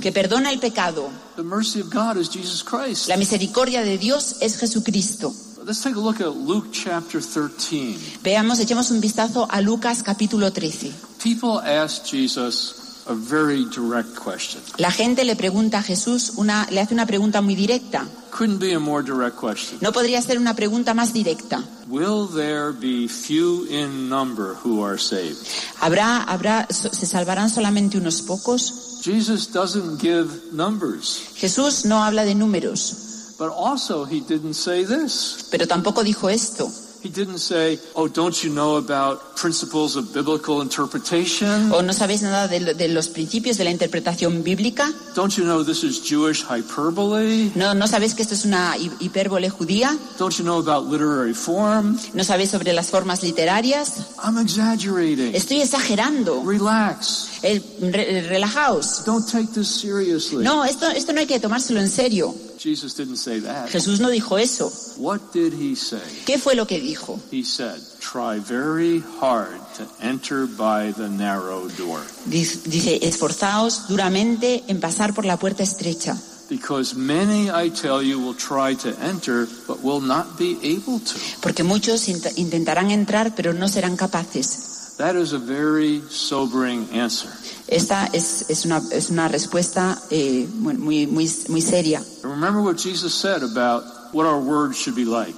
[0.00, 1.10] que perdona el pecado.
[1.34, 3.08] The mercy of God is Jesus Christ.
[3.08, 5.34] La misericordia de Dios es Jesucristo.
[5.66, 8.20] Let's take a look at Luke chapter 13.
[8.22, 10.92] Veamos, echemos un vistazo a Lucas capítulo 13.
[11.20, 14.62] People asked Jesus, a very direct question.
[14.78, 18.06] La gente le pregunta a Jesús una, le hace una pregunta muy directa.
[18.30, 19.78] Couldn't be a more direct question.
[19.80, 21.62] No podría ser una pregunta más directa.
[21.88, 25.36] Will there be few in number who are saved?
[25.80, 29.00] ¿Habrá, habrá, se salvarán solamente unos pocos?
[29.02, 35.48] Jesus doesn't give numbers, Jesús no habla de números, but also he didn't say this.
[35.50, 36.70] pero tampoco dijo esto.
[37.04, 41.72] He didn't say, "Oh, don't you know about principles of biblical interpretation?
[41.72, 44.92] ¿O no sabéis nada de, lo- de los principios de la interpretación bíblica?
[45.16, 47.50] Don't you know this is Jewish hyperbole?
[47.56, 49.96] ¿No, ¿No sabéis que esto es una hi- hipérbole judía?
[50.18, 51.98] Don't you know about literary form?
[52.14, 53.94] ¿No sabéis sobre las formas literarias?
[54.22, 55.34] I'm exaggerating.
[55.34, 56.42] Estoy exagerando.
[56.44, 57.28] Relax.
[57.42, 59.04] Eh, re- relajaos.
[59.04, 60.44] Don't take this seriously.
[60.44, 62.32] No, esto, esto no hay que tomárselo en serio.
[62.58, 63.68] Jesus didn't say that.
[63.70, 64.70] Jesús no dijo eso.
[64.98, 66.00] What did he say?
[66.26, 67.18] ¿Qué fue lo que dijo?
[67.30, 72.00] He said, try very hard to enter by the narrow door.
[72.26, 76.16] Dice, esforzaos duramente en pasar por la puerta estrecha,
[76.50, 81.14] Because many, I tell you, will try to enter, but will not be able to.
[81.40, 84.71] porque muchos int- intentarán entrar pero no serán capaces.
[84.98, 87.30] That is a very sobering answer.
[87.66, 90.76] Esta es, es, una, es una respuesta eh, muy,
[91.06, 92.02] muy, muy seria.
[92.22, 95.34] Remember what Jesus said about what our words should be like.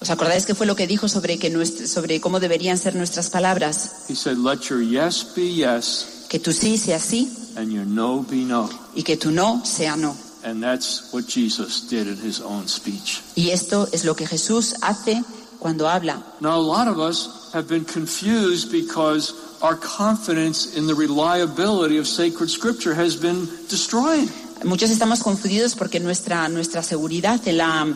[0.00, 3.30] ¿Os acordáis qué fue lo que dijo sobre, que nuestro- sobre cómo deberían ser nuestras
[3.30, 4.04] palabras?
[4.08, 8.22] He said, let your yes be yes Que tu sí sea sí and your no
[8.28, 8.68] be no.
[8.94, 10.14] y que tu no sea no.
[10.44, 13.22] And that's what Jesus did in his own speech.
[13.34, 15.22] Y esto es lo que Jesús hace
[15.58, 16.22] cuando habla.
[16.40, 22.06] Now, a lot of us have been confused because our confidence in the reliability of
[22.06, 24.28] sacred scripture has been destroyed.
[24.64, 27.86] Muchos estamos confundidos porque nuestra, nuestra seguridad en, la,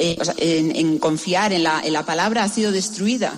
[0.00, 3.32] eh, o sea, en, en confiar en la, en la palabra ha sido destruida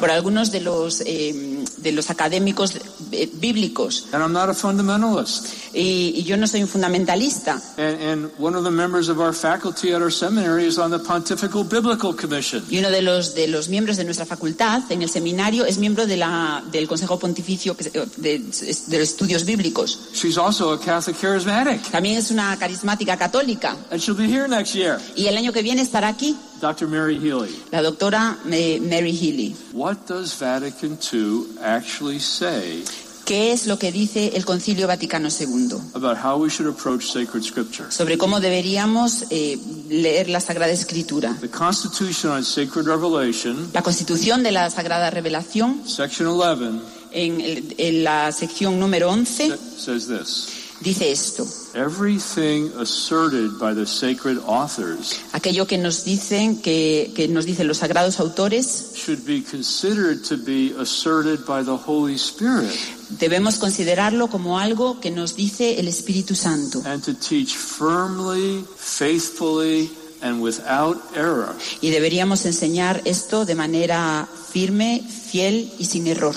[0.00, 2.74] por algunos de los, eh, de los académicos
[3.12, 4.06] eh, bíblicos.
[4.12, 5.46] And I'm not a fundamentalist.
[5.74, 7.60] Y, y yo no soy un fundamentalista.
[7.76, 10.98] And, and one of the members of our faculty at our seminary is on the
[10.98, 12.64] Pontifical Biblical Commission.
[12.70, 16.06] Y uno de los, de los miembros de nuestra facultad en el seminario es miembro
[16.06, 18.38] de la, del Consejo Pontificio se- de,
[18.86, 19.98] de Estudios Bíblicos.
[20.14, 23.76] She's also a Catholic charismatic, También es una carismática católica.
[23.90, 24.98] and she'll be here next year.
[25.16, 26.86] Y el año que viene estará aquí Dr.
[26.88, 27.54] Mary Healy.
[27.72, 29.56] la doctora Mary Healy.
[29.72, 32.84] What does Vatican II actually say
[33.24, 35.76] ¿Qué es lo que dice el Concilio Vaticano II?
[35.94, 37.88] about how we should approach sacred scripture?
[37.92, 39.56] Sobre cómo deberíamos eh,
[39.88, 41.36] leer la Sagrada Escritura.
[41.40, 46.80] The Constitution on Sacred Revelation, La Constitución de la Sagrada Revelación, section 11,
[47.12, 50.48] en, el- en la sección número 11, sa- says this.
[50.80, 51.46] Dice esto.
[51.74, 57.78] Everything asserted by the sacred authors Aquello que nos dicen, que, que nos dicen los
[57.78, 62.70] sagrados autores, should be considered to be asserted by the Holy Spirit
[63.10, 69.90] debemos considerarlo como algo que nos dice el Espíritu Santo and to teach firmly, faithfully,
[70.22, 71.54] and without error.
[71.80, 76.34] y deberíamos enseñar esto de manera firme, fiel y sin error.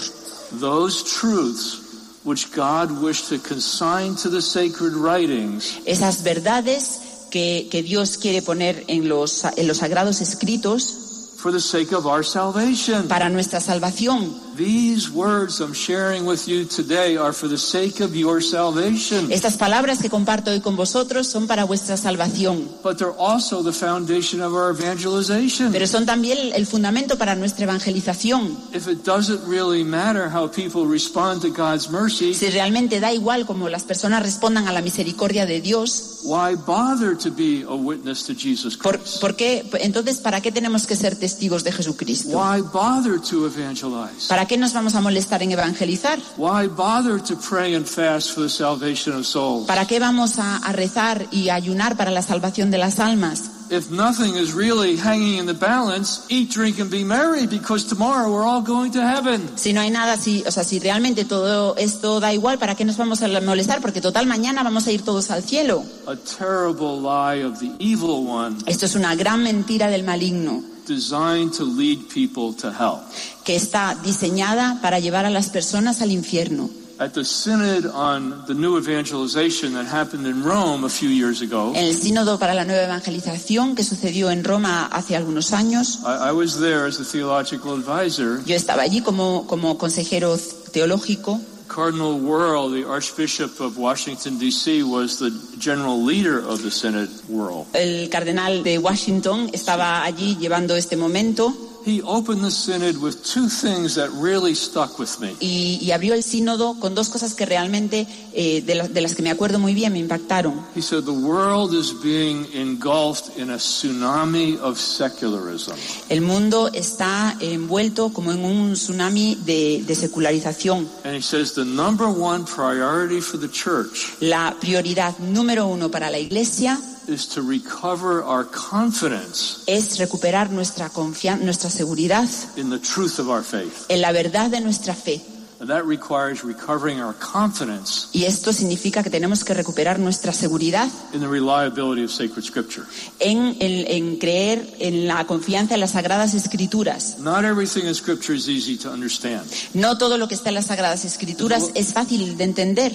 [0.60, 1.83] Those truths
[2.24, 5.80] which God wished to consign to the sacred writings.
[5.86, 11.03] Esas verdades que, que Dios quiere poner en los, en los sagrados escritos
[11.44, 13.06] for the sake of our salvation.
[13.10, 14.42] para nuestra salvación.
[14.56, 19.58] These words I'm sharing with you today are for the sake of your salvation, Estas
[19.58, 24.42] palabras que comparto hoy con vosotros son para vuestra salvación, but they're also the foundation
[24.42, 25.72] of our evangelization.
[25.74, 28.58] pero son también el fundamento para nuestra evangelización.
[28.74, 33.46] If it doesn't really matter how people respond to God's mercy, Si realmente da igual
[33.46, 38.24] cómo las personas respondan a la misericordia de Dios, why bother to be a witness
[38.24, 39.20] to Jesus ¿por, Christ?
[39.20, 39.68] por qué?
[39.82, 42.30] Entonces, ¿para qué tenemos que ser testigos de Jesucristo?
[42.30, 44.28] Why bother to evangelize?
[44.28, 46.20] ¿Para qué nos vamos a molestar en evangelizar?
[46.38, 49.68] Why bother to pray and fast for the salvation of souls?
[49.68, 53.52] ¿Para qué vamos a, a rezar y a ayunar para la salvación de las almas?
[53.70, 58.32] If nothing is really hanging in the balance, eat, drink, and be merry, because tomorrow
[58.32, 59.42] we're all going to heaven.
[59.56, 62.86] Si no hay nada, si, o sea, si realmente todo esto da igual, ¿para qué
[62.86, 63.82] nos vamos a molestar?
[63.82, 65.84] Porque total mañana vamos a ir todos al cielo.
[66.06, 71.54] A terrible lie of the evil one Esto es una gran mentira del maligno designed
[71.54, 73.00] to lead people to hell.
[73.44, 76.70] que está diseñada para llevar a las personas al infierno.
[77.00, 81.74] At the Synod on the New Evangelization that happened in Rome a few years ago,
[81.76, 86.30] En el sínodo para la nueva evangelización que sucedió en Roma hace algunos años, I,
[86.30, 88.44] I was there as a theological advisor.
[88.46, 90.38] yo estaba allí como, como consejero
[90.72, 91.42] teológico.
[91.74, 97.66] Cardinal Wuerl, the Archbishop of Washington, D.C., was the general leader of the Synod World.
[97.74, 101.52] El cardenal de Washington estaba allí llevando este momento
[101.86, 105.36] he opened the synod with two things that really stuck with me.
[105.40, 109.16] Y, y abrió el sínodo con dos cosas que realmente, eh, de, la- de las
[109.16, 110.54] que me acuerdo muy bien, me impactaron.
[110.76, 115.74] He said the world is being engulfed in a tsunami of secularism.
[116.10, 120.88] El mundo está envuelto como en un tsunami de, de secularización.
[121.04, 126.10] And he says the number one priority for the church La prioridad número uno para
[126.10, 132.28] la Iglesia is to recover our confidence es recuperar nuestra confianza, nuestra seguridad
[132.58, 133.86] in the truth of our faith.
[133.90, 135.22] en la verdad de nuestra fe.
[135.60, 140.90] And that requires recovering our confidence Y esto significa que tenemos que recuperar nuestra seguridad
[141.14, 142.86] in the reliability of sacred scripture.
[143.20, 147.18] en, el- en creer en la confianza en las Sagradas Escrituras.
[147.20, 149.46] Not everything in scripture is easy to understand.
[149.74, 152.92] No todo lo que está en las Sagradas Escrituras es fácil de entender.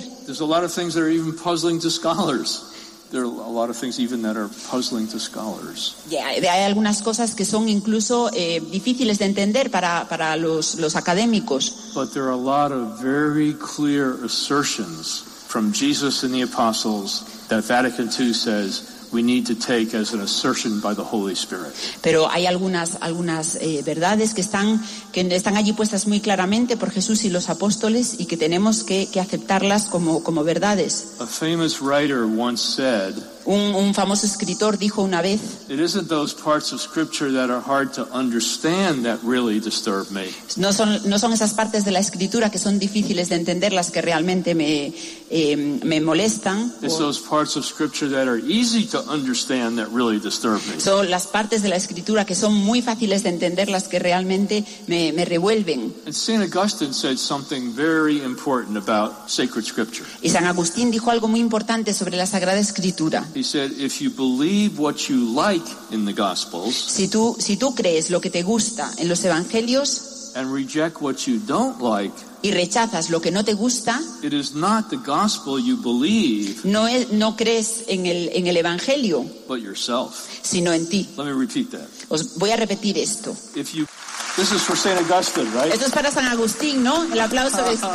[3.11, 4.20] There's a lot of things that are even puzzling to scholars.
[4.20, 5.94] There are a lot of things even that are puzzling to scholars.
[6.11, 10.74] Ya, Hay hay algunas cosas que son incluso eh, difíciles de entender para, para los,
[10.76, 16.42] los académicos, But there are a lot of very clear assertions from Jesus and the
[16.42, 21.34] apostles that Vatican II says we need to take as an assertion by the Holy
[21.34, 21.72] Spirit.
[22.02, 24.82] pero hay algunas, algunas eh, verdades que están,
[25.12, 29.09] que están allí puestas muy claramente por Jesús y los apóstoles y que tenemos que,
[29.12, 31.09] que aceptarlas como, como verdades.
[31.20, 33.14] A famous writer once said,
[33.45, 37.61] Un, un famoso escritor dijo una vez, It isn't those parts of Scripture that are
[37.61, 40.26] hard to understand that really disturb me.
[40.57, 43.91] no son, no son esas partes de la escritura que son difíciles de entender las
[43.91, 44.93] que realmente me,
[45.30, 46.72] eh, me molestan.
[50.78, 54.64] Son las partes de la escritura que son muy fáciles de entender las que realmente
[54.86, 55.95] me, me revuelven.
[56.07, 56.43] And St.
[56.43, 60.07] Augustine said something very important about sacred Scripture.
[60.22, 63.26] Y San Agustín dijo algo muy importante sobre la Sagrada Escritura.
[63.39, 65.62] He said, if you believe what you like
[65.93, 70.32] in the Gospels Si tú, si tú crees lo que te gusta en los Evangelios
[70.34, 72.12] and reject what you don't like,
[72.43, 76.86] y rechazas lo que no te gusta, it is not the Gospel you believe, no,
[76.89, 80.14] es- no crees en el, en el Evangelio, but yourself.
[80.43, 81.09] sino en ti.
[81.16, 81.86] Let me repeat that.
[82.09, 83.36] Os voy a repetir esto.
[83.55, 83.86] If you,
[84.39, 84.97] this is for St.
[85.11, 85.72] Augustine, right?
[85.74, 87.03] Esto es para San Agustín, ¿no?
[87.12, 87.89] El aplauso de este.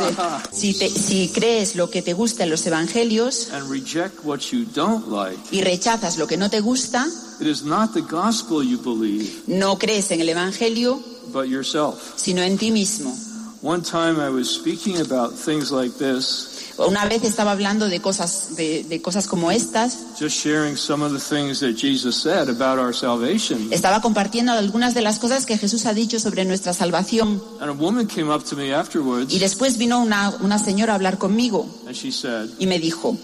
[0.52, 4.64] Si, te- si crees lo que te gusta en los Evangelios And reject what you
[4.74, 7.06] don't like, y rechazas lo que no te gusta,
[7.40, 11.00] it is not the Gospel you believe, no crees en el Evangelio,
[11.32, 12.12] but yourself.
[12.16, 13.16] sino en ti mismo.
[13.64, 18.56] One time I was speaking about things like this, Una vez estaba hablando de cosas,
[18.56, 22.78] de, de cosas como estas, just sharing some of the things that Jesus said about
[22.78, 23.72] our salvation.
[23.72, 27.40] estaba compartiendo algunas de las cosas que Jesús ha dicho sobre nuestra salvación.
[27.58, 30.96] And a woman came up to me afterwards Y después vino una, una señora a
[30.96, 33.16] hablar conmigo and she said, y me dijo,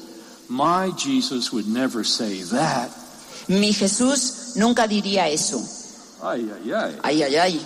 [0.49, 2.89] My Jesus would never say that.
[3.47, 5.61] mi Jesús nunca diría eso.
[6.23, 6.97] Ay, ay, ay.
[7.03, 7.61] Ay, ay, ay.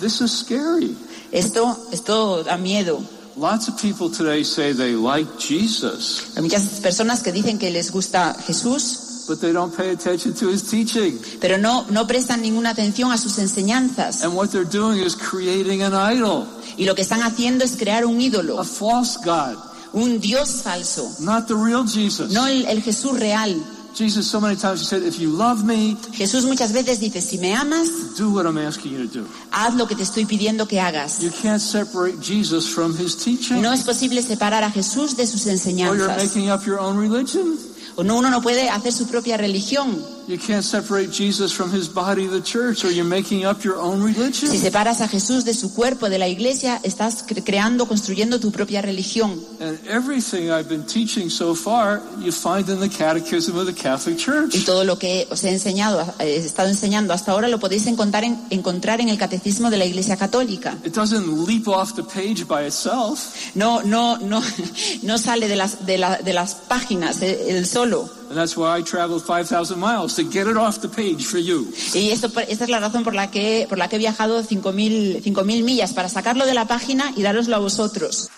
[0.00, 0.96] This is scary.
[1.32, 3.00] Esto, esto da miedo.
[3.36, 7.90] Lots of people today say they like Jesus, Hay muchas personas que dicen que les
[7.90, 11.18] gusta Jesús, but they don't pay attention to his teaching.
[11.40, 14.22] pero no, no prestan ninguna atención a sus enseñanzas.
[14.24, 18.04] And what they're doing is creating an idol, Y lo que están haciendo es crear
[18.04, 19.56] un a ídolo, false God,
[19.92, 22.30] un Dios falso, not the real Jesus.
[22.32, 23.56] no el, el Jesús real.
[23.94, 27.38] Jesus, so many times, he said, If you love me, Jesús muchas veces dice, si
[27.38, 29.26] me amas, do what I'm asking you to do.
[29.50, 31.20] haz lo que te estoy pidiendo que hagas.
[31.20, 35.44] You can't separate Jesus from his teaching, No es posible separar a Jesús de sus
[35.46, 36.16] or you're enseñanzas.
[36.16, 37.58] making up your own religion.
[37.96, 40.02] O no, uno no puede hacer su propia religión.
[40.30, 44.00] You can't separate Jesus from his body, the church, or you're making up your own
[44.00, 44.48] religion.
[44.48, 48.52] Si separas a Jesús de su cuerpo, de la iglesia, estás cre- creando, construyendo tu
[48.52, 49.40] propia religión.
[49.58, 54.18] And everything I've been teaching so far, you find in the Catechism of the Catholic
[54.20, 54.64] Y Church.
[54.64, 58.22] todo lo que os he enseñado, eh, he estado enseñando hasta ahora, lo podéis encontrar
[58.22, 60.78] en, encontrar en el catecismo de la Iglesia Católica.
[60.84, 63.34] It doesn't leap off the page by itself.
[63.56, 64.40] No, no, no,
[65.02, 68.19] no sale de las, de, la- de las páginas eh, el solo.
[68.30, 71.66] And that's why I traveled 5,000 miles to get it off the page for you.
[71.92, 75.20] Y esto, esta es la razón por la que, por la que he viajado 5.000
[75.20, 78.30] 5.000 millas para sacarlo de la página y daroslo a vosotros.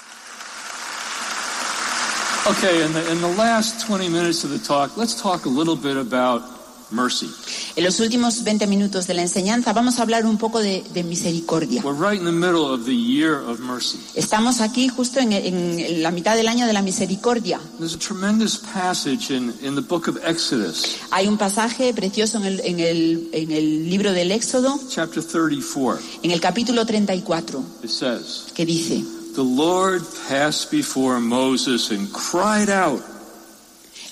[2.47, 5.76] Okay, in the, in the last 20 minutes of the talk, let's talk a little
[5.76, 6.62] bit about
[6.93, 7.30] mercy.
[7.76, 11.03] En los últimos 20 minutos de la enseñanza vamos a hablar un poco de, de
[11.05, 11.82] misericordia.
[11.84, 13.99] We're right in the middle of the year of mercy.
[14.14, 17.61] Estamos aquí justo en, en la mitad del año de la misericordia.
[17.78, 22.45] There's a tremendous passage in, in the book of Exodus, Hay un pasaje precioso en
[22.45, 25.99] el, en el, en el libro del Éxodo, chapter 34.
[26.22, 29.03] en el capítulo 34, It says, que dice,
[29.34, 33.01] The Lord passed before Moses and cried out,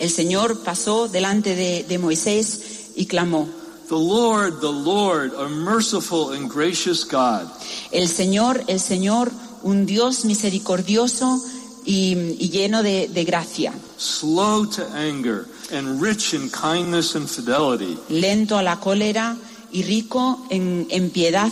[0.01, 3.49] el Señor pasó delante de, de Moisés y clamó,
[3.89, 7.49] The Lord, the Lord, a merciful and gracious God,
[7.93, 9.31] El Señor, el Señor,
[9.63, 11.41] un Dios misericordioso
[11.85, 17.99] y, y lleno de, de gracia, slow to anger, and rich in kindness and fidelity,
[18.09, 19.37] lento a la cólera
[19.71, 21.51] y rico en, en piedad,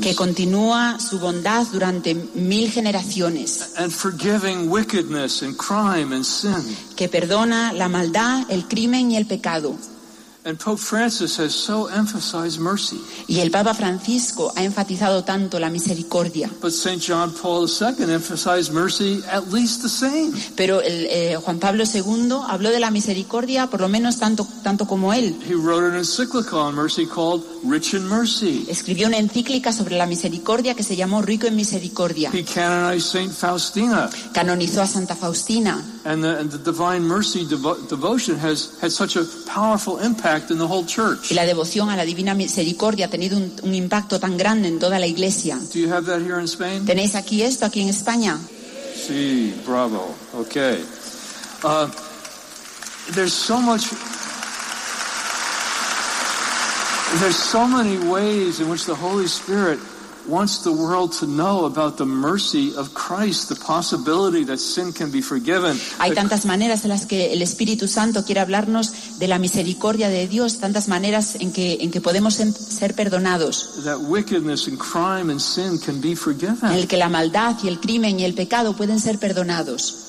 [0.00, 6.76] que continúa su bondad durante mil generaciones, and forgiving wickedness and crime and sin.
[6.96, 9.76] que perdona la maldad, el crimen y el pecado.
[13.28, 16.50] Y el Papa Francisco ha enfatizado tanto la misericordia.
[16.60, 17.00] But St.
[17.00, 20.32] John Paul II emphasized mercy at least the same.
[20.54, 24.86] Pero el, eh, Juan Pablo II habló de la misericordia por lo menos tanto, tanto
[24.86, 25.34] como él.
[25.48, 28.66] He wrote an encyclical on mercy called Rich in Mercy.
[28.68, 32.30] Escribió una encíclica sobre la misericordia que se llamó Rico en Misericordia.
[32.34, 33.32] He canonized St.
[33.32, 34.10] Faustina.
[34.34, 35.82] Canonizó a Santa Faustina.
[36.06, 40.58] And the, and the Divine Mercy devo- devotion has had such a powerful impact in
[40.58, 41.30] the whole church.
[41.30, 44.78] Y la devoción a la Divina Misericordia ha tenido un, un impacto tan grande en
[44.78, 45.58] toda la iglesia.
[45.72, 46.84] Do you have that here in Spain?
[46.84, 48.38] ¿Tenéis aquí esto, aquí en España?
[48.94, 50.14] Sí, bravo.
[50.34, 50.84] Okay.
[51.62, 51.88] Uh,
[53.14, 53.88] there's so much.
[57.20, 59.78] There's so many ways in which the Holy Spirit
[60.26, 65.10] wants the world to know about the mercy of Christ, the possibility that sin can
[65.10, 65.78] be forgiven.
[65.98, 70.26] Hay tantas maneras en las que el Espíritu Santo quiere hablarnos de la misericordia de
[70.26, 75.30] Dios, tantas maneras en que, en que podemos em- ser perdonados, that wickedness and crime
[75.30, 76.70] and sin can be forgiven.
[76.70, 80.00] en el que la maldad y el crimen y el pecado pueden ser perdonados.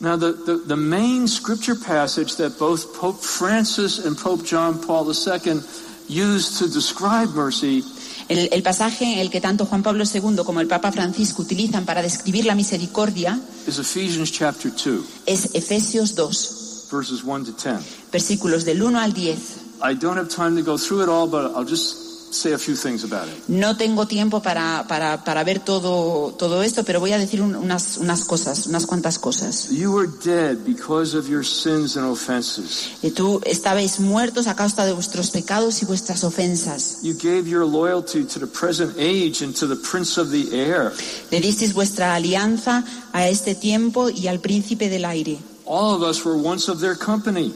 [0.00, 5.12] Now, the, the, the main scripture passage that both Pope Francis and Pope John Paul
[5.12, 5.60] II
[6.08, 7.84] used to describe mercy
[8.30, 11.84] El, el pasaje en el que tanto Juan Pablo II como el Papa Francisco utilizan
[11.84, 17.80] para describir la misericordia is Ephesians chapter 2, es Efesios 2, verses 1 to 10.
[18.12, 19.38] versículos del 1 al 10.
[19.82, 22.74] I don't have time to go through it all, but I'll just say a few
[22.76, 23.34] things about it.
[23.48, 27.56] No tengo tiempo para, para, para ver todo, todo esto, pero voy a decir un-
[27.56, 29.68] unas, unas cosas, unas cuantas cosas.
[29.70, 32.88] You were dead because of your sins and offenses.
[33.02, 36.98] Y tú estabais muertos a causa de vuestros pecados y vuestras ofensas.
[37.02, 40.92] You gave your loyalty to the present age and to the prince of the air.
[41.30, 45.38] Le disteis vuestra alianza a este tiempo y al príncipe del aire.
[45.66, 47.52] All of us were once of their company.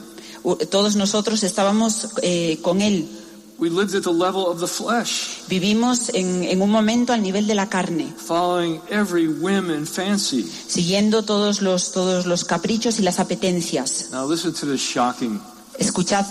[0.70, 3.09] Todos nosotros estábamos eh, con él.
[3.57, 7.47] We lived at the level of the flesh, Vivimos en, en un momento al nivel
[7.47, 10.43] de la carne, following every whim and fancy.
[10.43, 14.09] siguiendo todos los, todos los caprichos y las apetencias.
[14.11, 15.41] Now listen to this shocking.
[15.79, 16.27] Escuchad,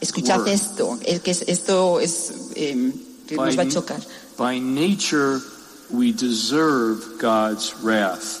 [0.00, 0.48] escuchad Word.
[0.48, 2.92] esto, es que es- esto es, eh,
[3.26, 4.00] que nos va a chocar.
[4.38, 5.40] By nature,
[5.90, 8.40] we deserve God's wrath.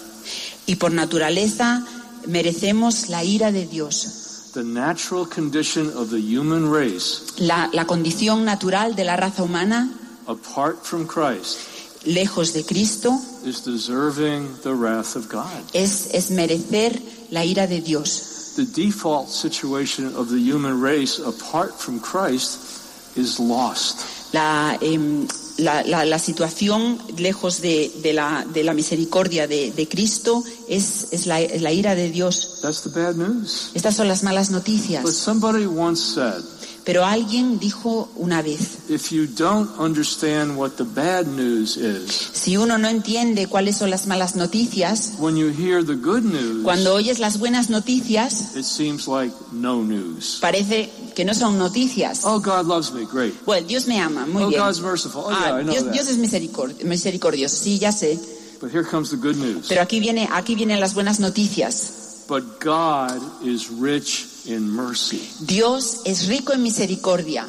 [0.66, 1.84] Y por naturaleza
[2.26, 4.23] merecemos la ira de Dios.
[4.54, 9.90] The natural condition of the human race, La, la condición natural de la raza humana,
[10.28, 11.58] apart from Christ,
[12.06, 15.50] lejos de Cristo, is deserving the wrath of God.
[15.74, 17.00] es, es merecer
[17.32, 18.54] la ira de Dios.
[18.54, 24.32] The default situation of the human race, apart from Christ, is lost.
[24.32, 25.26] La, em,
[25.56, 31.08] la, la- la situación lejos de, de la, de la misericordia de, de Cristo es,
[31.12, 32.58] es la, es la ira de Dios.
[32.62, 33.70] That's the bad news.
[33.74, 35.08] Estas son las malas But noticias.
[35.14, 36.42] somebody once said,
[36.84, 42.58] Pero alguien dijo una vez, if you don't understand what the bad news is, si
[42.58, 46.92] uno no entiende cuáles son las malas noticias, when you hear the good news, cuando
[46.92, 50.36] oyes las buenas noticias, it seems like no news.
[50.42, 52.22] parece que no son noticias.
[52.24, 53.04] Oh, God loves me.
[53.06, 53.34] Great.
[53.66, 54.60] Dios me ama, muy Oh, bien.
[54.60, 55.22] God's merciful.
[55.26, 58.18] Oh, yeah, Ah, I know Dios, es misericord- misericordioso, sí, ya sé.
[58.60, 59.66] But here comes the good news.
[59.68, 62.24] Pero aquí viene, aquí vienen las buenas noticias.
[62.28, 65.20] But God is rich in mercy.
[65.40, 67.46] Dios es rico en misericordia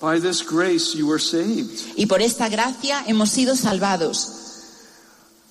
[0.00, 1.78] By this grace you were saved.
[1.96, 4.40] y por esta gracia hemos sido salvados.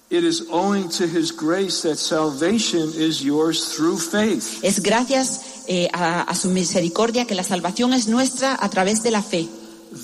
[0.10, 4.60] It is owing to his grace that salvation is yours through faith.
[4.64, 9.12] Es gracias eh, a, a su misericordia que la salvación es nuestra a través de
[9.12, 9.48] la fe.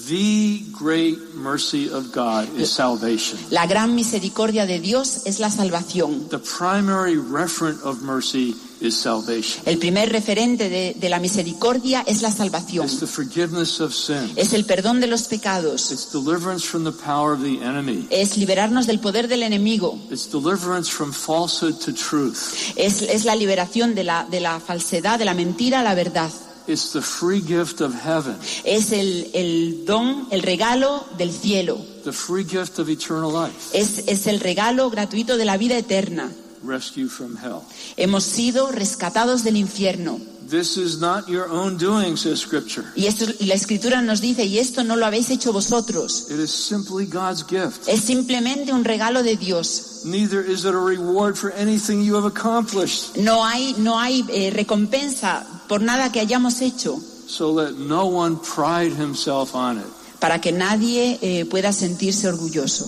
[0.07, 3.39] The great mercy of God is salvation.
[3.49, 6.29] La gran misericordia de Dios es la salvación.
[6.29, 8.55] The primary referent of mercy.
[8.81, 12.85] El primer referente de, de la misericordia es la salvación.
[12.85, 14.31] It's the forgiveness of sin.
[14.35, 15.91] Es el perdón de los pecados.
[15.91, 18.07] It's deliverance from the power of the enemy.
[18.09, 19.99] Es liberarnos del poder del enemigo.
[20.09, 22.37] It's deliverance from falsehood to truth.
[22.75, 26.31] Es, es la liberación de la, de la falsedad, de la mentira a la verdad.
[26.67, 31.79] It's the free gift of heaven, Es el, el don, el regalo del cielo.
[32.05, 36.31] the free gift of eternal life, Es, es el regalo gratuito de la vida eterna.
[36.63, 37.63] Rescue from hell.
[37.97, 40.19] Hemos sido rescatados del infierno.
[40.49, 42.83] This is not your own doing, says Scripture.
[42.95, 46.31] Y, esto, la escritura nos dice, y esto no lo habéis hecho vosotros.
[46.31, 47.87] It is simply God's gift.
[47.87, 50.01] Es simplemente un regalo de Dios.
[50.05, 53.15] Neither is it a reward for anything you have accomplished.
[53.17, 58.37] No hay, no hay eh, recompensa por nada que hayamos hecho So let no one
[58.37, 59.85] pride himself on it.
[60.19, 62.87] para que nadie eh, pueda sentirse orgulloso.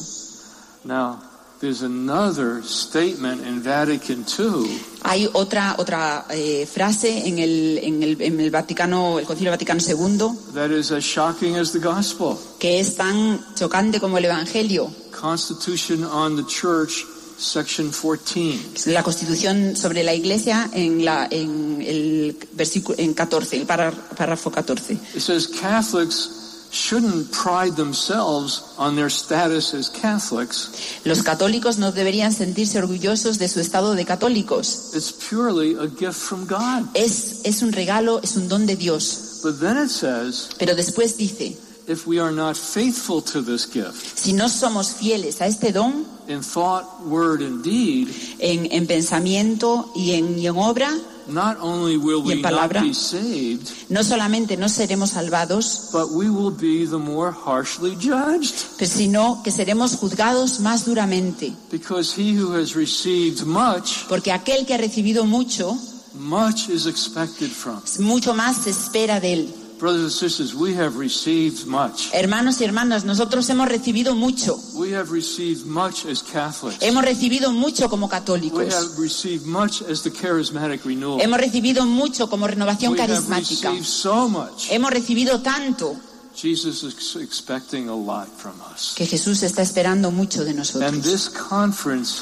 [0.83, 1.19] Now,
[1.61, 8.21] there's another statement in Vatican II Hay otra, otra eh, frase en el, en, el,
[8.21, 12.37] en el Vaticano, el Concilio Vaticano II, that is as shocking as the gospel.
[12.59, 14.91] que es tan chocante como el Evangelio.
[15.11, 17.05] Constitution on the Church,
[17.37, 18.91] section 14.
[18.91, 24.51] La Constitución sobre la Iglesia en, la, en el versículo en 14, el párrafo párrafo
[24.51, 24.93] 14.
[24.93, 26.40] It says Catholics
[26.71, 31.01] shouldn't pride themselves on their status as Catholics.
[31.03, 34.91] Los católicos no deberían sentirse orgullosos de su estado de católicos.
[34.95, 36.87] It's purely a gift from God.
[36.93, 39.41] Es, es un regalo, es un don de Dios.
[39.43, 41.57] But then it says, Pero después dice,
[41.87, 46.05] if we are not faithful to this gift si no somos fieles a este don
[46.27, 48.07] in thought, word, and deed,
[48.39, 50.89] en, en pensamiento y en, y en obra,
[51.27, 52.81] Y en palabra.
[52.81, 58.53] be saved, no solamente no seremos salvados, but we will be the more harshly judged.
[58.77, 61.53] pero sino que seremos juzgados más duramente.
[61.71, 65.77] Because he who has received much, Porque aquel que ha recibido mucho,
[66.13, 67.81] much is expected from.
[67.99, 69.55] mucho más se espera de él.
[69.81, 72.11] Brothers and sisters, we have received much.
[72.13, 74.55] Hermanos y hermanas, nosotros hemos recibido mucho.
[74.75, 76.83] We have received much as Catholics.
[76.83, 78.73] Hemos recibido mucho como We católicos.
[78.75, 81.19] have received much as the charismatic renewal.
[81.19, 83.71] Hemos recibido mucho como renovación We have carismática.
[83.71, 84.69] received so much.
[84.69, 85.95] Hemos recibido tanto
[86.35, 88.93] Jesus is expecting a lot from us.
[88.95, 91.01] que Jesús está esperando mucho de And nosotros.
[91.03, 92.21] this conference,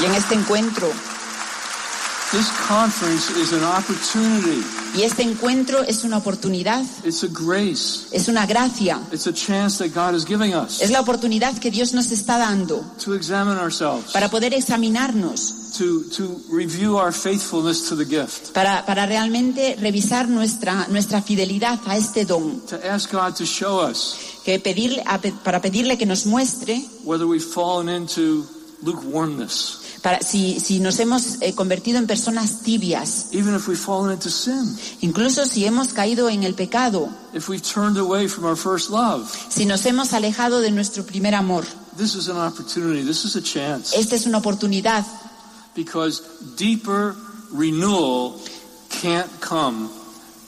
[0.00, 0.88] Y en este encuentro,
[2.34, 4.60] this conference is an opportunity.
[4.96, 8.08] y este encuentro es una oportunidad, It's a grace.
[8.12, 11.70] es una gracia, It's a chance that God is giving us es la oportunidad que
[11.70, 17.88] Dios nos está dando to examine ourselves, para poder examinarnos, to, to review our faithfulness
[17.88, 23.12] to the gift, para, para realmente revisar nuestra, nuestra fidelidad a este don, to ask
[23.12, 25.02] God to show us que pedirle,
[25.42, 28.44] para pedirle que nos muestre whether we've fallen into
[28.82, 34.12] lukewarmness, para, si, si nos hemos eh, convertido en personas tibias, even if we've fallen
[34.12, 38.54] into sin, incluso si hemos caído en el pecado, if we've turned away from our
[38.54, 39.26] first love.
[39.48, 41.64] si nos hemos alejado de nuestro primer amor.
[41.96, 43.02] This is an opportunity.
[43.02, 43.96] This is a chance.
[43.96, 45.06] Esta es una oportunidad,
[45.74, 46.20] Because
[46.54, 47.16] deeper
[47.50, 48.38] renewal
[48.90, 49.88] can't come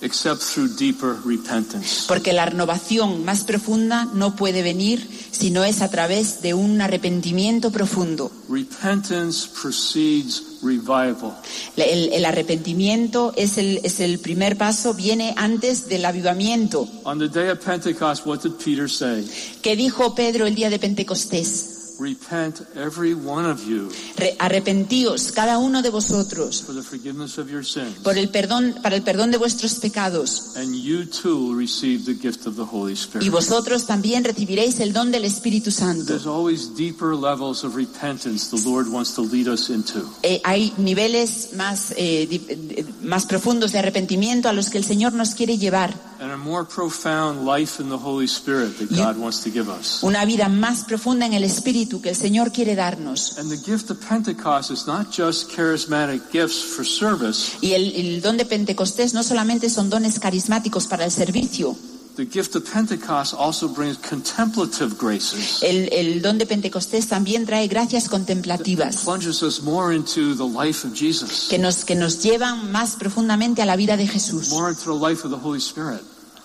[0.07, 2.05] except through deeper repentance.
[2.09, 6.81] porque la renovación más profunda no puede venir si no es a través de un
[6.81, 8.31] arrepentimiento profundo.
[8.49, 11.37] Repentance precedes revival.
[11.77, 16.89] El, el arrepentimiento es el, es el primer paso, viene antes del avivamiento.
[17.05, 19.29] On the day of Pentecost, what did Peter say?
[19.63, 21.73] ¿Qué dijo Pedro el día de Pentecostés?
[21.99, 23.89] Repent, every one of you,
[24.19, 28.75] Re- arrepentíos cada uno de vosotros for the forgiveness of your sins, por el perdón,
[28.83, 30.53] para el perdón de vuestros pecados.
[30.57, 33.31] and you too will receive the gift of the Holy Y Spirit.
[33.31, 36.05] vosotros también recibiréis el don del Espíritu Santo.
[36.05, 40.01] There's always deeper levels of repentance the Lord wants to lead us into.
[40.23, 45.35] Eh, hay niveles más, eh, más profundos de arrepentimiento a los que el Señor nos
[45.35, 45.95] quiere llevar.
[46.19, 49.69] And a more profound life in the Holy Spirit that You- God wants to give
[49.69, 50.03] us.
[50.03, 53.37] Una vida más profunda en el Espíritu que el Señor quiere darnos.
[53.39, 57.53] And the gift of Pentecost is not just charismatic gifts for service.
[57.61, 61.77] Y el, el don de Pentecostés no solamente son dones carismáticos para el servicio.
[62.17, 65.63] The gift of Pentecost also brings contemplative graces.
[65.63, 70.87] El, el don de Pentecostés también trae gracias contemplativas Plunges us more into the life
[70.87, 74.51] of Jesus, que nos, que nos llevan más profundamente a la vida de Jesús,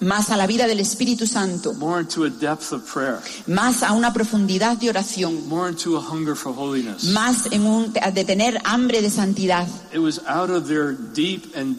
[0.02, 1.74] más a la vida del Espíritu Santo,
[3.48, 7.06] más a una profundidad de oración, more into a hunger for holiness.
[7.06, 9.66] más en un, de tener hambre de santidad.
[9.94, 11.78] It was out of their deep and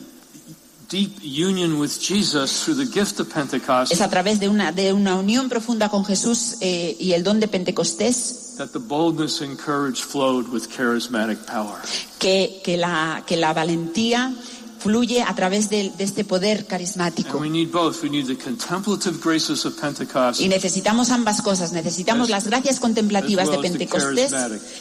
[3.90, 7.40] Es a través de una, de una unión profunda con Jesús eh, y el don
[7.40, 11.78] de Pentecostés that the boldness and courage flowed with charismatic power.
[12.18, 14.34] que, que, la, que la valentía
[14.78, 17.38] fluye a través de, de este poder carismático.
[17.38, 18.03] And we need both.
[18.03, 21.72] We need the contemplative graces of Pentecost Y necesitamos ambas cosas.
[21.72, 24.32] Necesitamos las gracias contemplativas de Pentecostés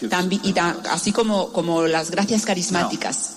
[0.09, 0.53] tambi- y
[0.89, 3.35] así como, como las gracias carismáticas.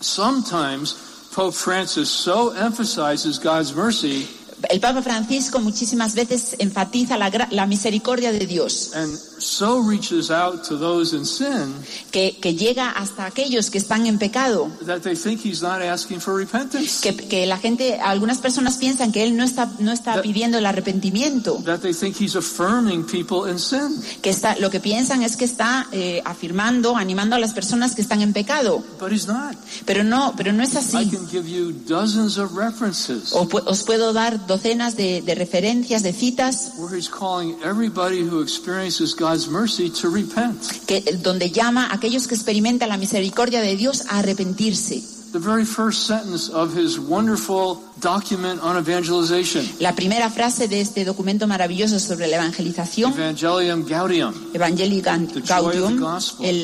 [0.00, 0.94] Sometimes
[1.34, 4.28] Pope Francis so emphasizes God's mercy
[4.70, 10.62] El Papa Francisco muchísimas veces enfatiza la, la misericordia de Dios, and so reaches out
[10.66, 11.74] to those in sin
[12.10, 14.68] que, que llega hasta aquellos que están en pecado.
[14.86, 17.00] that they think he's not asking for repentance.
[17.02, 20.66] Que, que la gente, algunas personas piensan que él no está, no está pidiendo el
[20.66, 24.00] arrepentimiento, That they think he's affirming people in sin.
[24.22, 28.02] que está, lo que piensan es que está eh, afirmando, animando a las personas que
[28.02, 29.56] están en pecado, But he's not.
[29.84, 31.10] pero no, pero no es I así.
[31.10, 36.12] can give you dozens of references O os puedo dar docenas de, de referencias, de
[36.12, 40.60] citas, where he's calling everybody who experiences God's mercy to repent.
[40.86, 45.13] que, donde llama a aquellos que experimentan la misericordia de Dios a arrepentirse.
[45.34, 51.04] The very first sentence of his wonderful document on evangelization, La primera frase de este
[51.04, 55.98] documento maravilloso sobre la evangelización, Evangelium Gaudium, Evangelii Gaudium,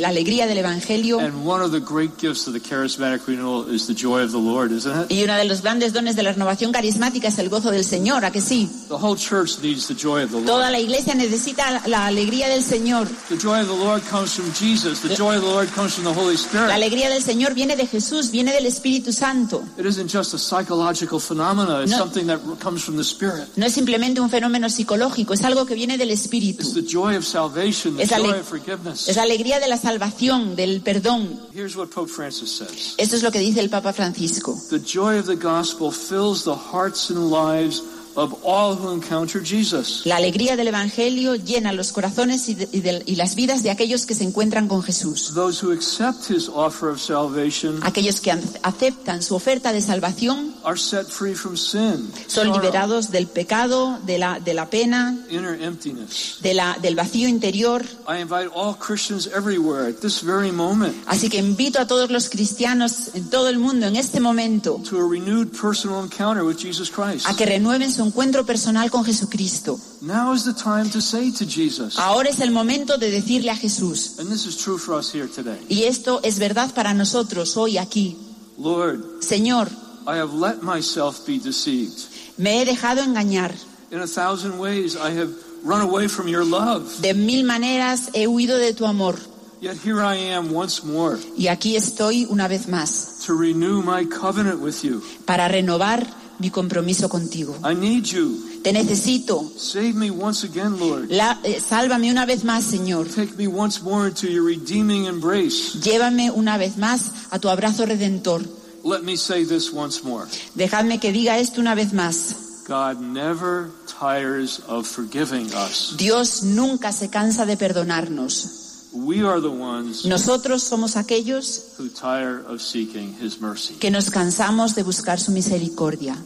[0.00, 3.88] la alegría del Evangelio, and one of the great gifts of the charismatic renewal is
[3.88, 5.10] the joy of the Lord, isn't it?
[5.10, 8.24] y uno de los grandes dones de la renovación carismática es el gozo del Señor,
[8.24, 8.70] ¿a que sí?
[8.86, 10.46] The whole church needs the joy of the Lord.
[10.46, 13.08] Toda la iglesia necesita la- la alegría del Señor.
[13.28, 15.00] The joy of the Lord comes from Jesus.
[15.00, 16.70] The joy of the Lord comes from the Holy La Spirit.
[16.70, 19.62] alegría del Señor viene de Jesús, viene del Espíritu Santo.
[19.78, 21.98] It isn't just a psychological phenomena, it's No.
[21.98, 23.48] something that comes from the Spirit.
[23.56, 26.72] No es simplemente un fenómeno psicológico, es algo que viene del It's Espíritu.
[26.74, 29.08] the joy of salvation, the Es joy of forgiveness.
[29.08, 31.40] Es la alegría de la salvación, del perdón.
[31.54, 34.56] Here's what Pope Francis says Esto es lo que dice el Papa Francisco.
[34.70, 37.82] The joy of the gospel fills the hearts and lives
[38.16, 40.02] of all who encounter Jesus.
[40.04, 43.70] La alegría del Evangelio llena los corazones y, de- y del- y las vidas de
[43.70, 45.32] aquellos que se encuentran con Jesús.
[45.34, 50.54] Those who accept his offer of salvation Aquellos que an- aceptan su oferta de salvación
[50.64, 56.54] are set free from sin, son liberados del pecado, de la, de la pena, de
[56.54, 57.84] la, del vacío interior.
[58.08, 62.28] I invite all Christians everywhere at this very moment Así que invito a todos los
[62.28, 66.90] cristianos en todo el mundo en este momento to a renewed personal encounter with Jesus
[66.90, 67.26] Christ.
[67.28, 69.78] a que renueven su encuentro personal con Jesucristo.
[70.00, 73.56] Now is the time to say to Jesus, Ahora es el momento de decirle a
[73.56, 77.56] Jesús, and this is true for us here today y esto es verdad para nosotros
[77.56, 78.16] hoy aquí,
[78.58, 79.68] Lord, Señor,
[80.06, 82.08] I have let myself be deceived.
[82.38, 83.52] me he dejado engañar.
[83.90, 85.30] In a thousand ways, I have
[85.64, 86.84] run away from your love.
[87.02, 89.16] De mil maneras he huido de tu amor.
[89.60, 94.06] Yet here I am once more Y aquí estoy una vez más to renew my
[94.06, 95.02] covenant with you.
[95.26, 96.06] para renovar
[96.38, 97.54] mi compromiso contigo.
[97.62, 98.38] I need you.
[98.62, 99.42] Te necesito.
[99.58, 101.10] Save me once again, Lord.
[101.10, 103.06] La- eh, sálvame una vez más, Señor.
[103.08, 105.78] Take me once more into your redeeming embrace.
[105.82, 108.42] Llévame una vez más a tu abrazo redentor.
[108.82, 110.26] Let me say this once more.
[110.54, 112.64] Dejadme que diga esto una vez más.
[112.66, 115.94] God never tires of forgiving us.
[115.96, 118.56] Dios nunca se cansa de perdonarnos.
[118.92, 123.74] We are the ones Nosotros somos aquellos who tire of seeking his mercy.
[123.74, 126.16] que nos cansamos de buscar su misericordia.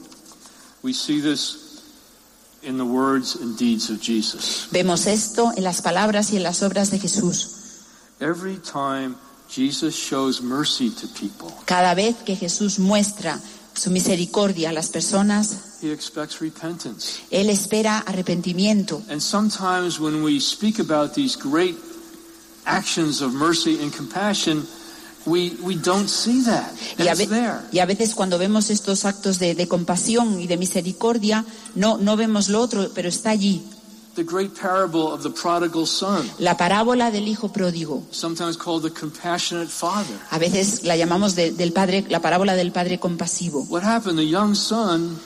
[0.82, 1.82] We see this
[2.62, 4.68] in the words and deeds of Jesus.
[4.70, 7.50] Vemos esto en las palabras y en las obras de Jesús.
[8.20, 9.16] Every time
[9.54, 13.38] Jesus shows mercy to people, Cada vez que Jesús muestra
[13.74, 17.20] su misericordia a las personas, he expects repentance.
[17.30, 19.02] Él espera arrepentimiento.
[19.08, 21.76] And sometimes when we speak about these great
[22.66, 24.66] actions of mercy and compassion,
[25.26, 26.70] we, we don't see that.
[26.98, 27.60] And Y a, it's ve- there.
[27.72, 31.44] y a veces cuando vemos estos actos de, de compasión y de misericordia,
[31.74, 33.62] no, no vemos lo otro, pero está allí.
[34.14, 38.04] The great parable of the prodigal son, La parábola del hijo pródigo.
[38.12, 40.16] sometimes called the compassionate father.
[40.30, 43.64] A veces la llamamos de- del padre, la parábola del padre compasivo.
[43.68, 44.16] What happened?
[44.18, 45.18] The young son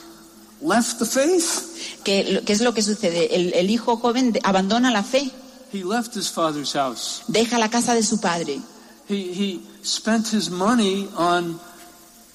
[0.61, 2.01] left the faith.
[2.03, 3.35] ¿Qué, qué es lo que sucede?
[3.35, 5.31] El, el hijo joven de- abandona la fe,
[5.71, 7.21] He left his father's house.
[7.27, 8.59] deja la casa de su padre,
[9.07, 11.59] He, he spent his money on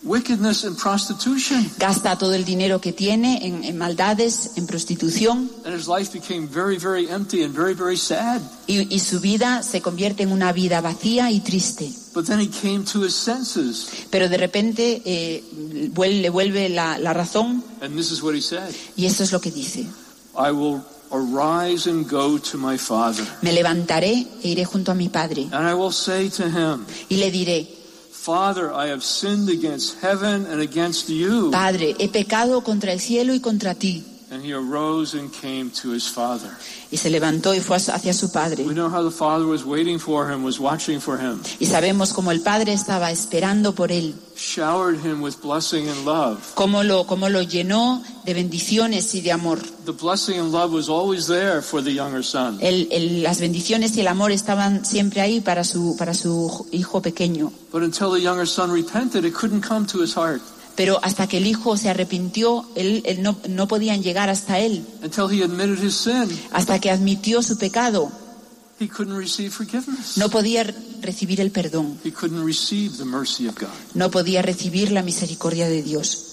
[0.04, 1.70] wickedness and prostitution.
[1.78, 6.46] gasta todo el dinero que tiene en, en maldades, en prostitución, And his life became
[6.46, 8.40] very, very empty and very, very sad.
[8.66, 11.90] y, su vida se convierte en una vida vacía y triste.
[12.14, 13.88] But then he came to his senses.
[14.10, 15.42] Pero de repente eh,
[15.92, 19.40] le vuelve la, la razón And this is what he said y esto es lo
[19.40, 19.86] que dice.
[20.36, 23.24] I will arise and go to my father.
[23.42, 27.16] Me levantaré e iré junto a mi padre And I will say to him, y
[27.16, 27.68] le diré,
[28.24, 31.50] Father, I have sinned against heaven and against you.
[31.50, 34.02] Padre, he pecado contra el cielo y contra ti.
[34.34, 36.50] And he arose and came to his father.
[36.90, 38.64] Y se levantó y fue hacia su padre.
[38.64, 42.12] We know how the father was waiting for him, was watching for him, Y sabemos
[42.12, 46.38] cómo el padre estaba esperando por él, showered him with blessing and love.
[46.54, 49.60] cómo lo, cómo lo llenó de bendiciones y de amor.
[49.84, 52.58] The blessing and love was always there for the younger son.
[52.60, 57.00] El- el- las bendiciones y el amor estaban siempre ahí para su, para su hijo
[57.00, 57.52] pequeño.
[57.70, 60.42] But until the younger son repented, it couldn't come to his heart.
[60.76, 64.84] Pero hasta que el hijo se arrepintió, él, él no, no podían llegar hasta él.
[65.02, 68.10] Until he admitted his sin, Hasta que admitió su pecado,
[68.80, 70.16] he couldn't receive forgiveness.
[70.18, 73.68] no podía re- recibir el perdón, He couldn't receive the mercy of God.
[73.94, 76.30] no podía recibir la misericordia de Dios.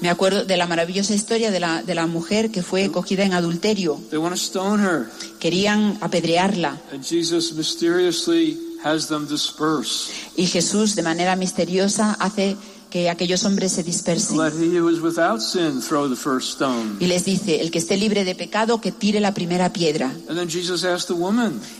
[0.00, 3.32] Me acuerdo de la maravillosa historia de la, de la mujer que fue cogida en
[3.32, 3.98] adulterio.
[4.10, 5.10] They want to stone her,
[5.40, 10.10] Querían apedrearla and Jesus mysteriously has them disperse.
[10.36, 12.56] y Jesús de manera misteriosa hace
[12.90, 14.36] que aquellos hombres se dispersen.
[14.36, 16.96] Let he who is without sin throw the first stone.
[16.98, 20.12] Y les dice, el que esté libre de pecado, que tire la primera piedra.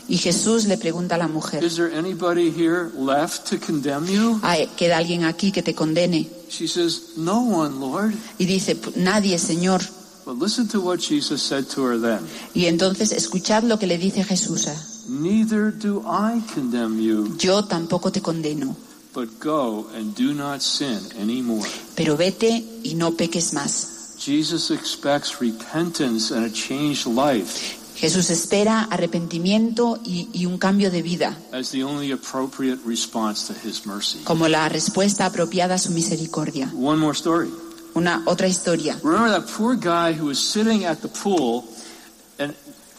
[0.07, 4.39] Y Jesús le pregunta a la mujer, Is there anybody here left to condemn you?
[4.41, 6.29] "Ay, ¿queda alguien aquí que te condene?
[6.49, 8.13] She says, No one, Lord.
[8.37, 9.81] Y dice, "P- nadie, Señor.
[10.25, 12.19] But listen to what Jesus said to her then.
[12.53, 14.67] Y entonces escuchad lo que le dice Jesús.
[14.67, 18.77] a- Neither do I condemn you, Yo tampoco te condeno,
[19.13, 21.67] but go and do not sin anymore.
[21.95, 24.15] pero vete y no peques más.
[24.17, 31.01] Jesus expects repentance and a changed life Jesús espera arrepentimiento y, y un cambio de
[31.01, 34.19] vida as the only appropriate response to his mercy.
[34.23, 36.71] como la respuesta apropiada a su misericordia.
[36.73, 37.49] One more story.
[37.95, 38.97] Una otra historia.
[39.03, 41.65] Remember that poor guy who was sitting at the pool,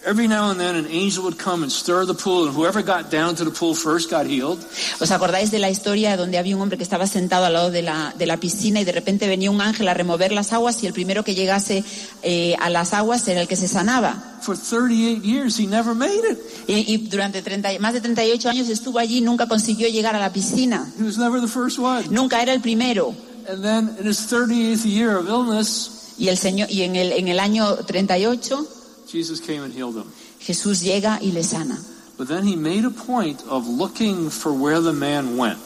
[0.05, 3.11] every now and then an angel would come and stir the pool, and whoever got
[3.11, 4.59] down to the pool first got healed.
[5.00, 7.82] ¿Os acordáis de la historia donde había un hombre que estaba sentado al lado de
[7.82, 10.86] la, de la piscina y de repente venía un ángel a remover las aguas y
[10.86, 11.84] el primero que llegase
[12.22, 14.38] eh, a las aguas era el que se sanaba?
[14.42, 16.38] For 38 years, he never made it.
[16.66, 20.18] Y, y durante 30 más de 38 años estuvo allí y nunca consiguió llegar a
[20.18, 20.92] la piscina.
[20.98, 22.09] He was never the first one.
[22.11, 23.14] Nunca era el primero.
[23.48, 27.28] And then in his 38th year of illness, Y, el señor, y en, el, en
[27.28, 28.66] el año 38
[29.13, 30.07] Jesus came and healed him.
[30.41, 31.79] Jesús llega y le sana.
[32.19, 35.59] But then he made a point of looking for where the man went.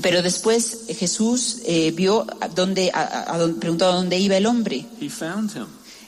[0.00, 5.08] Pero después Jesús eh, vio dónde, a- a- preguntó a dónde iba el hombre He
[5.10, 5.66] found him.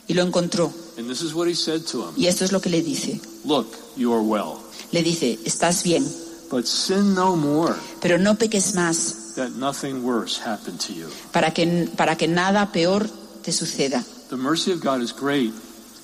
[0.09, 0.73] y lo encontró.
[0.97, 3.21] And this is what he said to him Y esto es lo que le dice.
[3.45, 3.67] Look,
[3.97, 4.59] you are well.
[4.93, 6.05] Le dice, estás bien,
[6.51, 11.09] But sin no more, pero no peques más that nothing worse happen to you.
[11.33, 13.09] para que, para que nada peor
[13.43, 14.05] te suceda.
[14.31, 15.53] The mercy of God is great,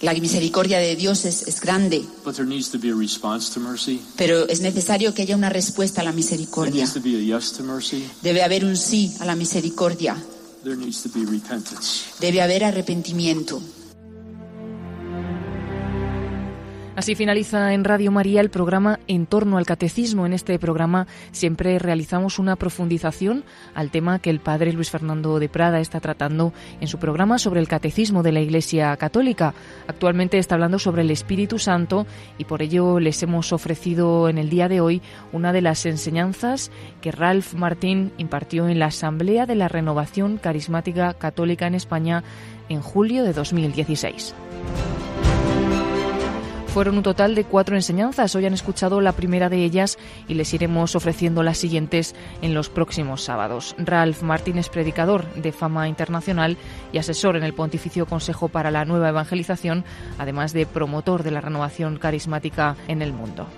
[0.02, 3.60] La misericordia de Dios es, es grande, but there needs to be a response to
[3.60, 4.00] mercy.
[4.16, 6.72] pero es necesario que haya una respuesta a la There misericordia.
[6.84, 8.04] needs to be a yes to mercy.
[8.22, 10.16] Debe haber un sí a la misericordia.
[10.64, 12.04] There needs to be repentance.
[12.18, 13.60] Debe haber arrepentimiento.
[17.00, 20.26] Así finaliza en Radio María el programa En torno al catecismo.
[20.26, 23.42] En este programa siempre realizamos una profundización
[23.74, 27.60] al tema que el padre Luis Fernando de Prada está tratando en su programa sobre
[27.60, 29.54] el catecismo de la Iglesia Católica.
[29.88, 34.50] Actualmente está hablando sobre el Espíritu Santo y por ello les hemos ofrecido en el
[34.50, 35.00] día de hoy
[35.32, 36.70] una de las enseñanzas
[37.00, 42.24] que Ralph Martín impartió en la Asamblea de la Renovación Carismática Católica en España
[42.68, 44.34] en julio de 2016.
[46.72, 48.36] Fueron un total de cuatro enseñanzas.
[48.36, 49.98] Hoy han escuchado la primera de ellas
[50.28, 53.74] y les iremos ofreciendo las siguientes en los próximos sábados.
[53.76, 56.56] Ralph Martín es predicador de fama internacional
[56.92, 59.84] y asesor en el Pontificio Consejo para la Nueva Evangelización,
[60.16, 63.48] además de promotor de la renovación carismática en el mundo.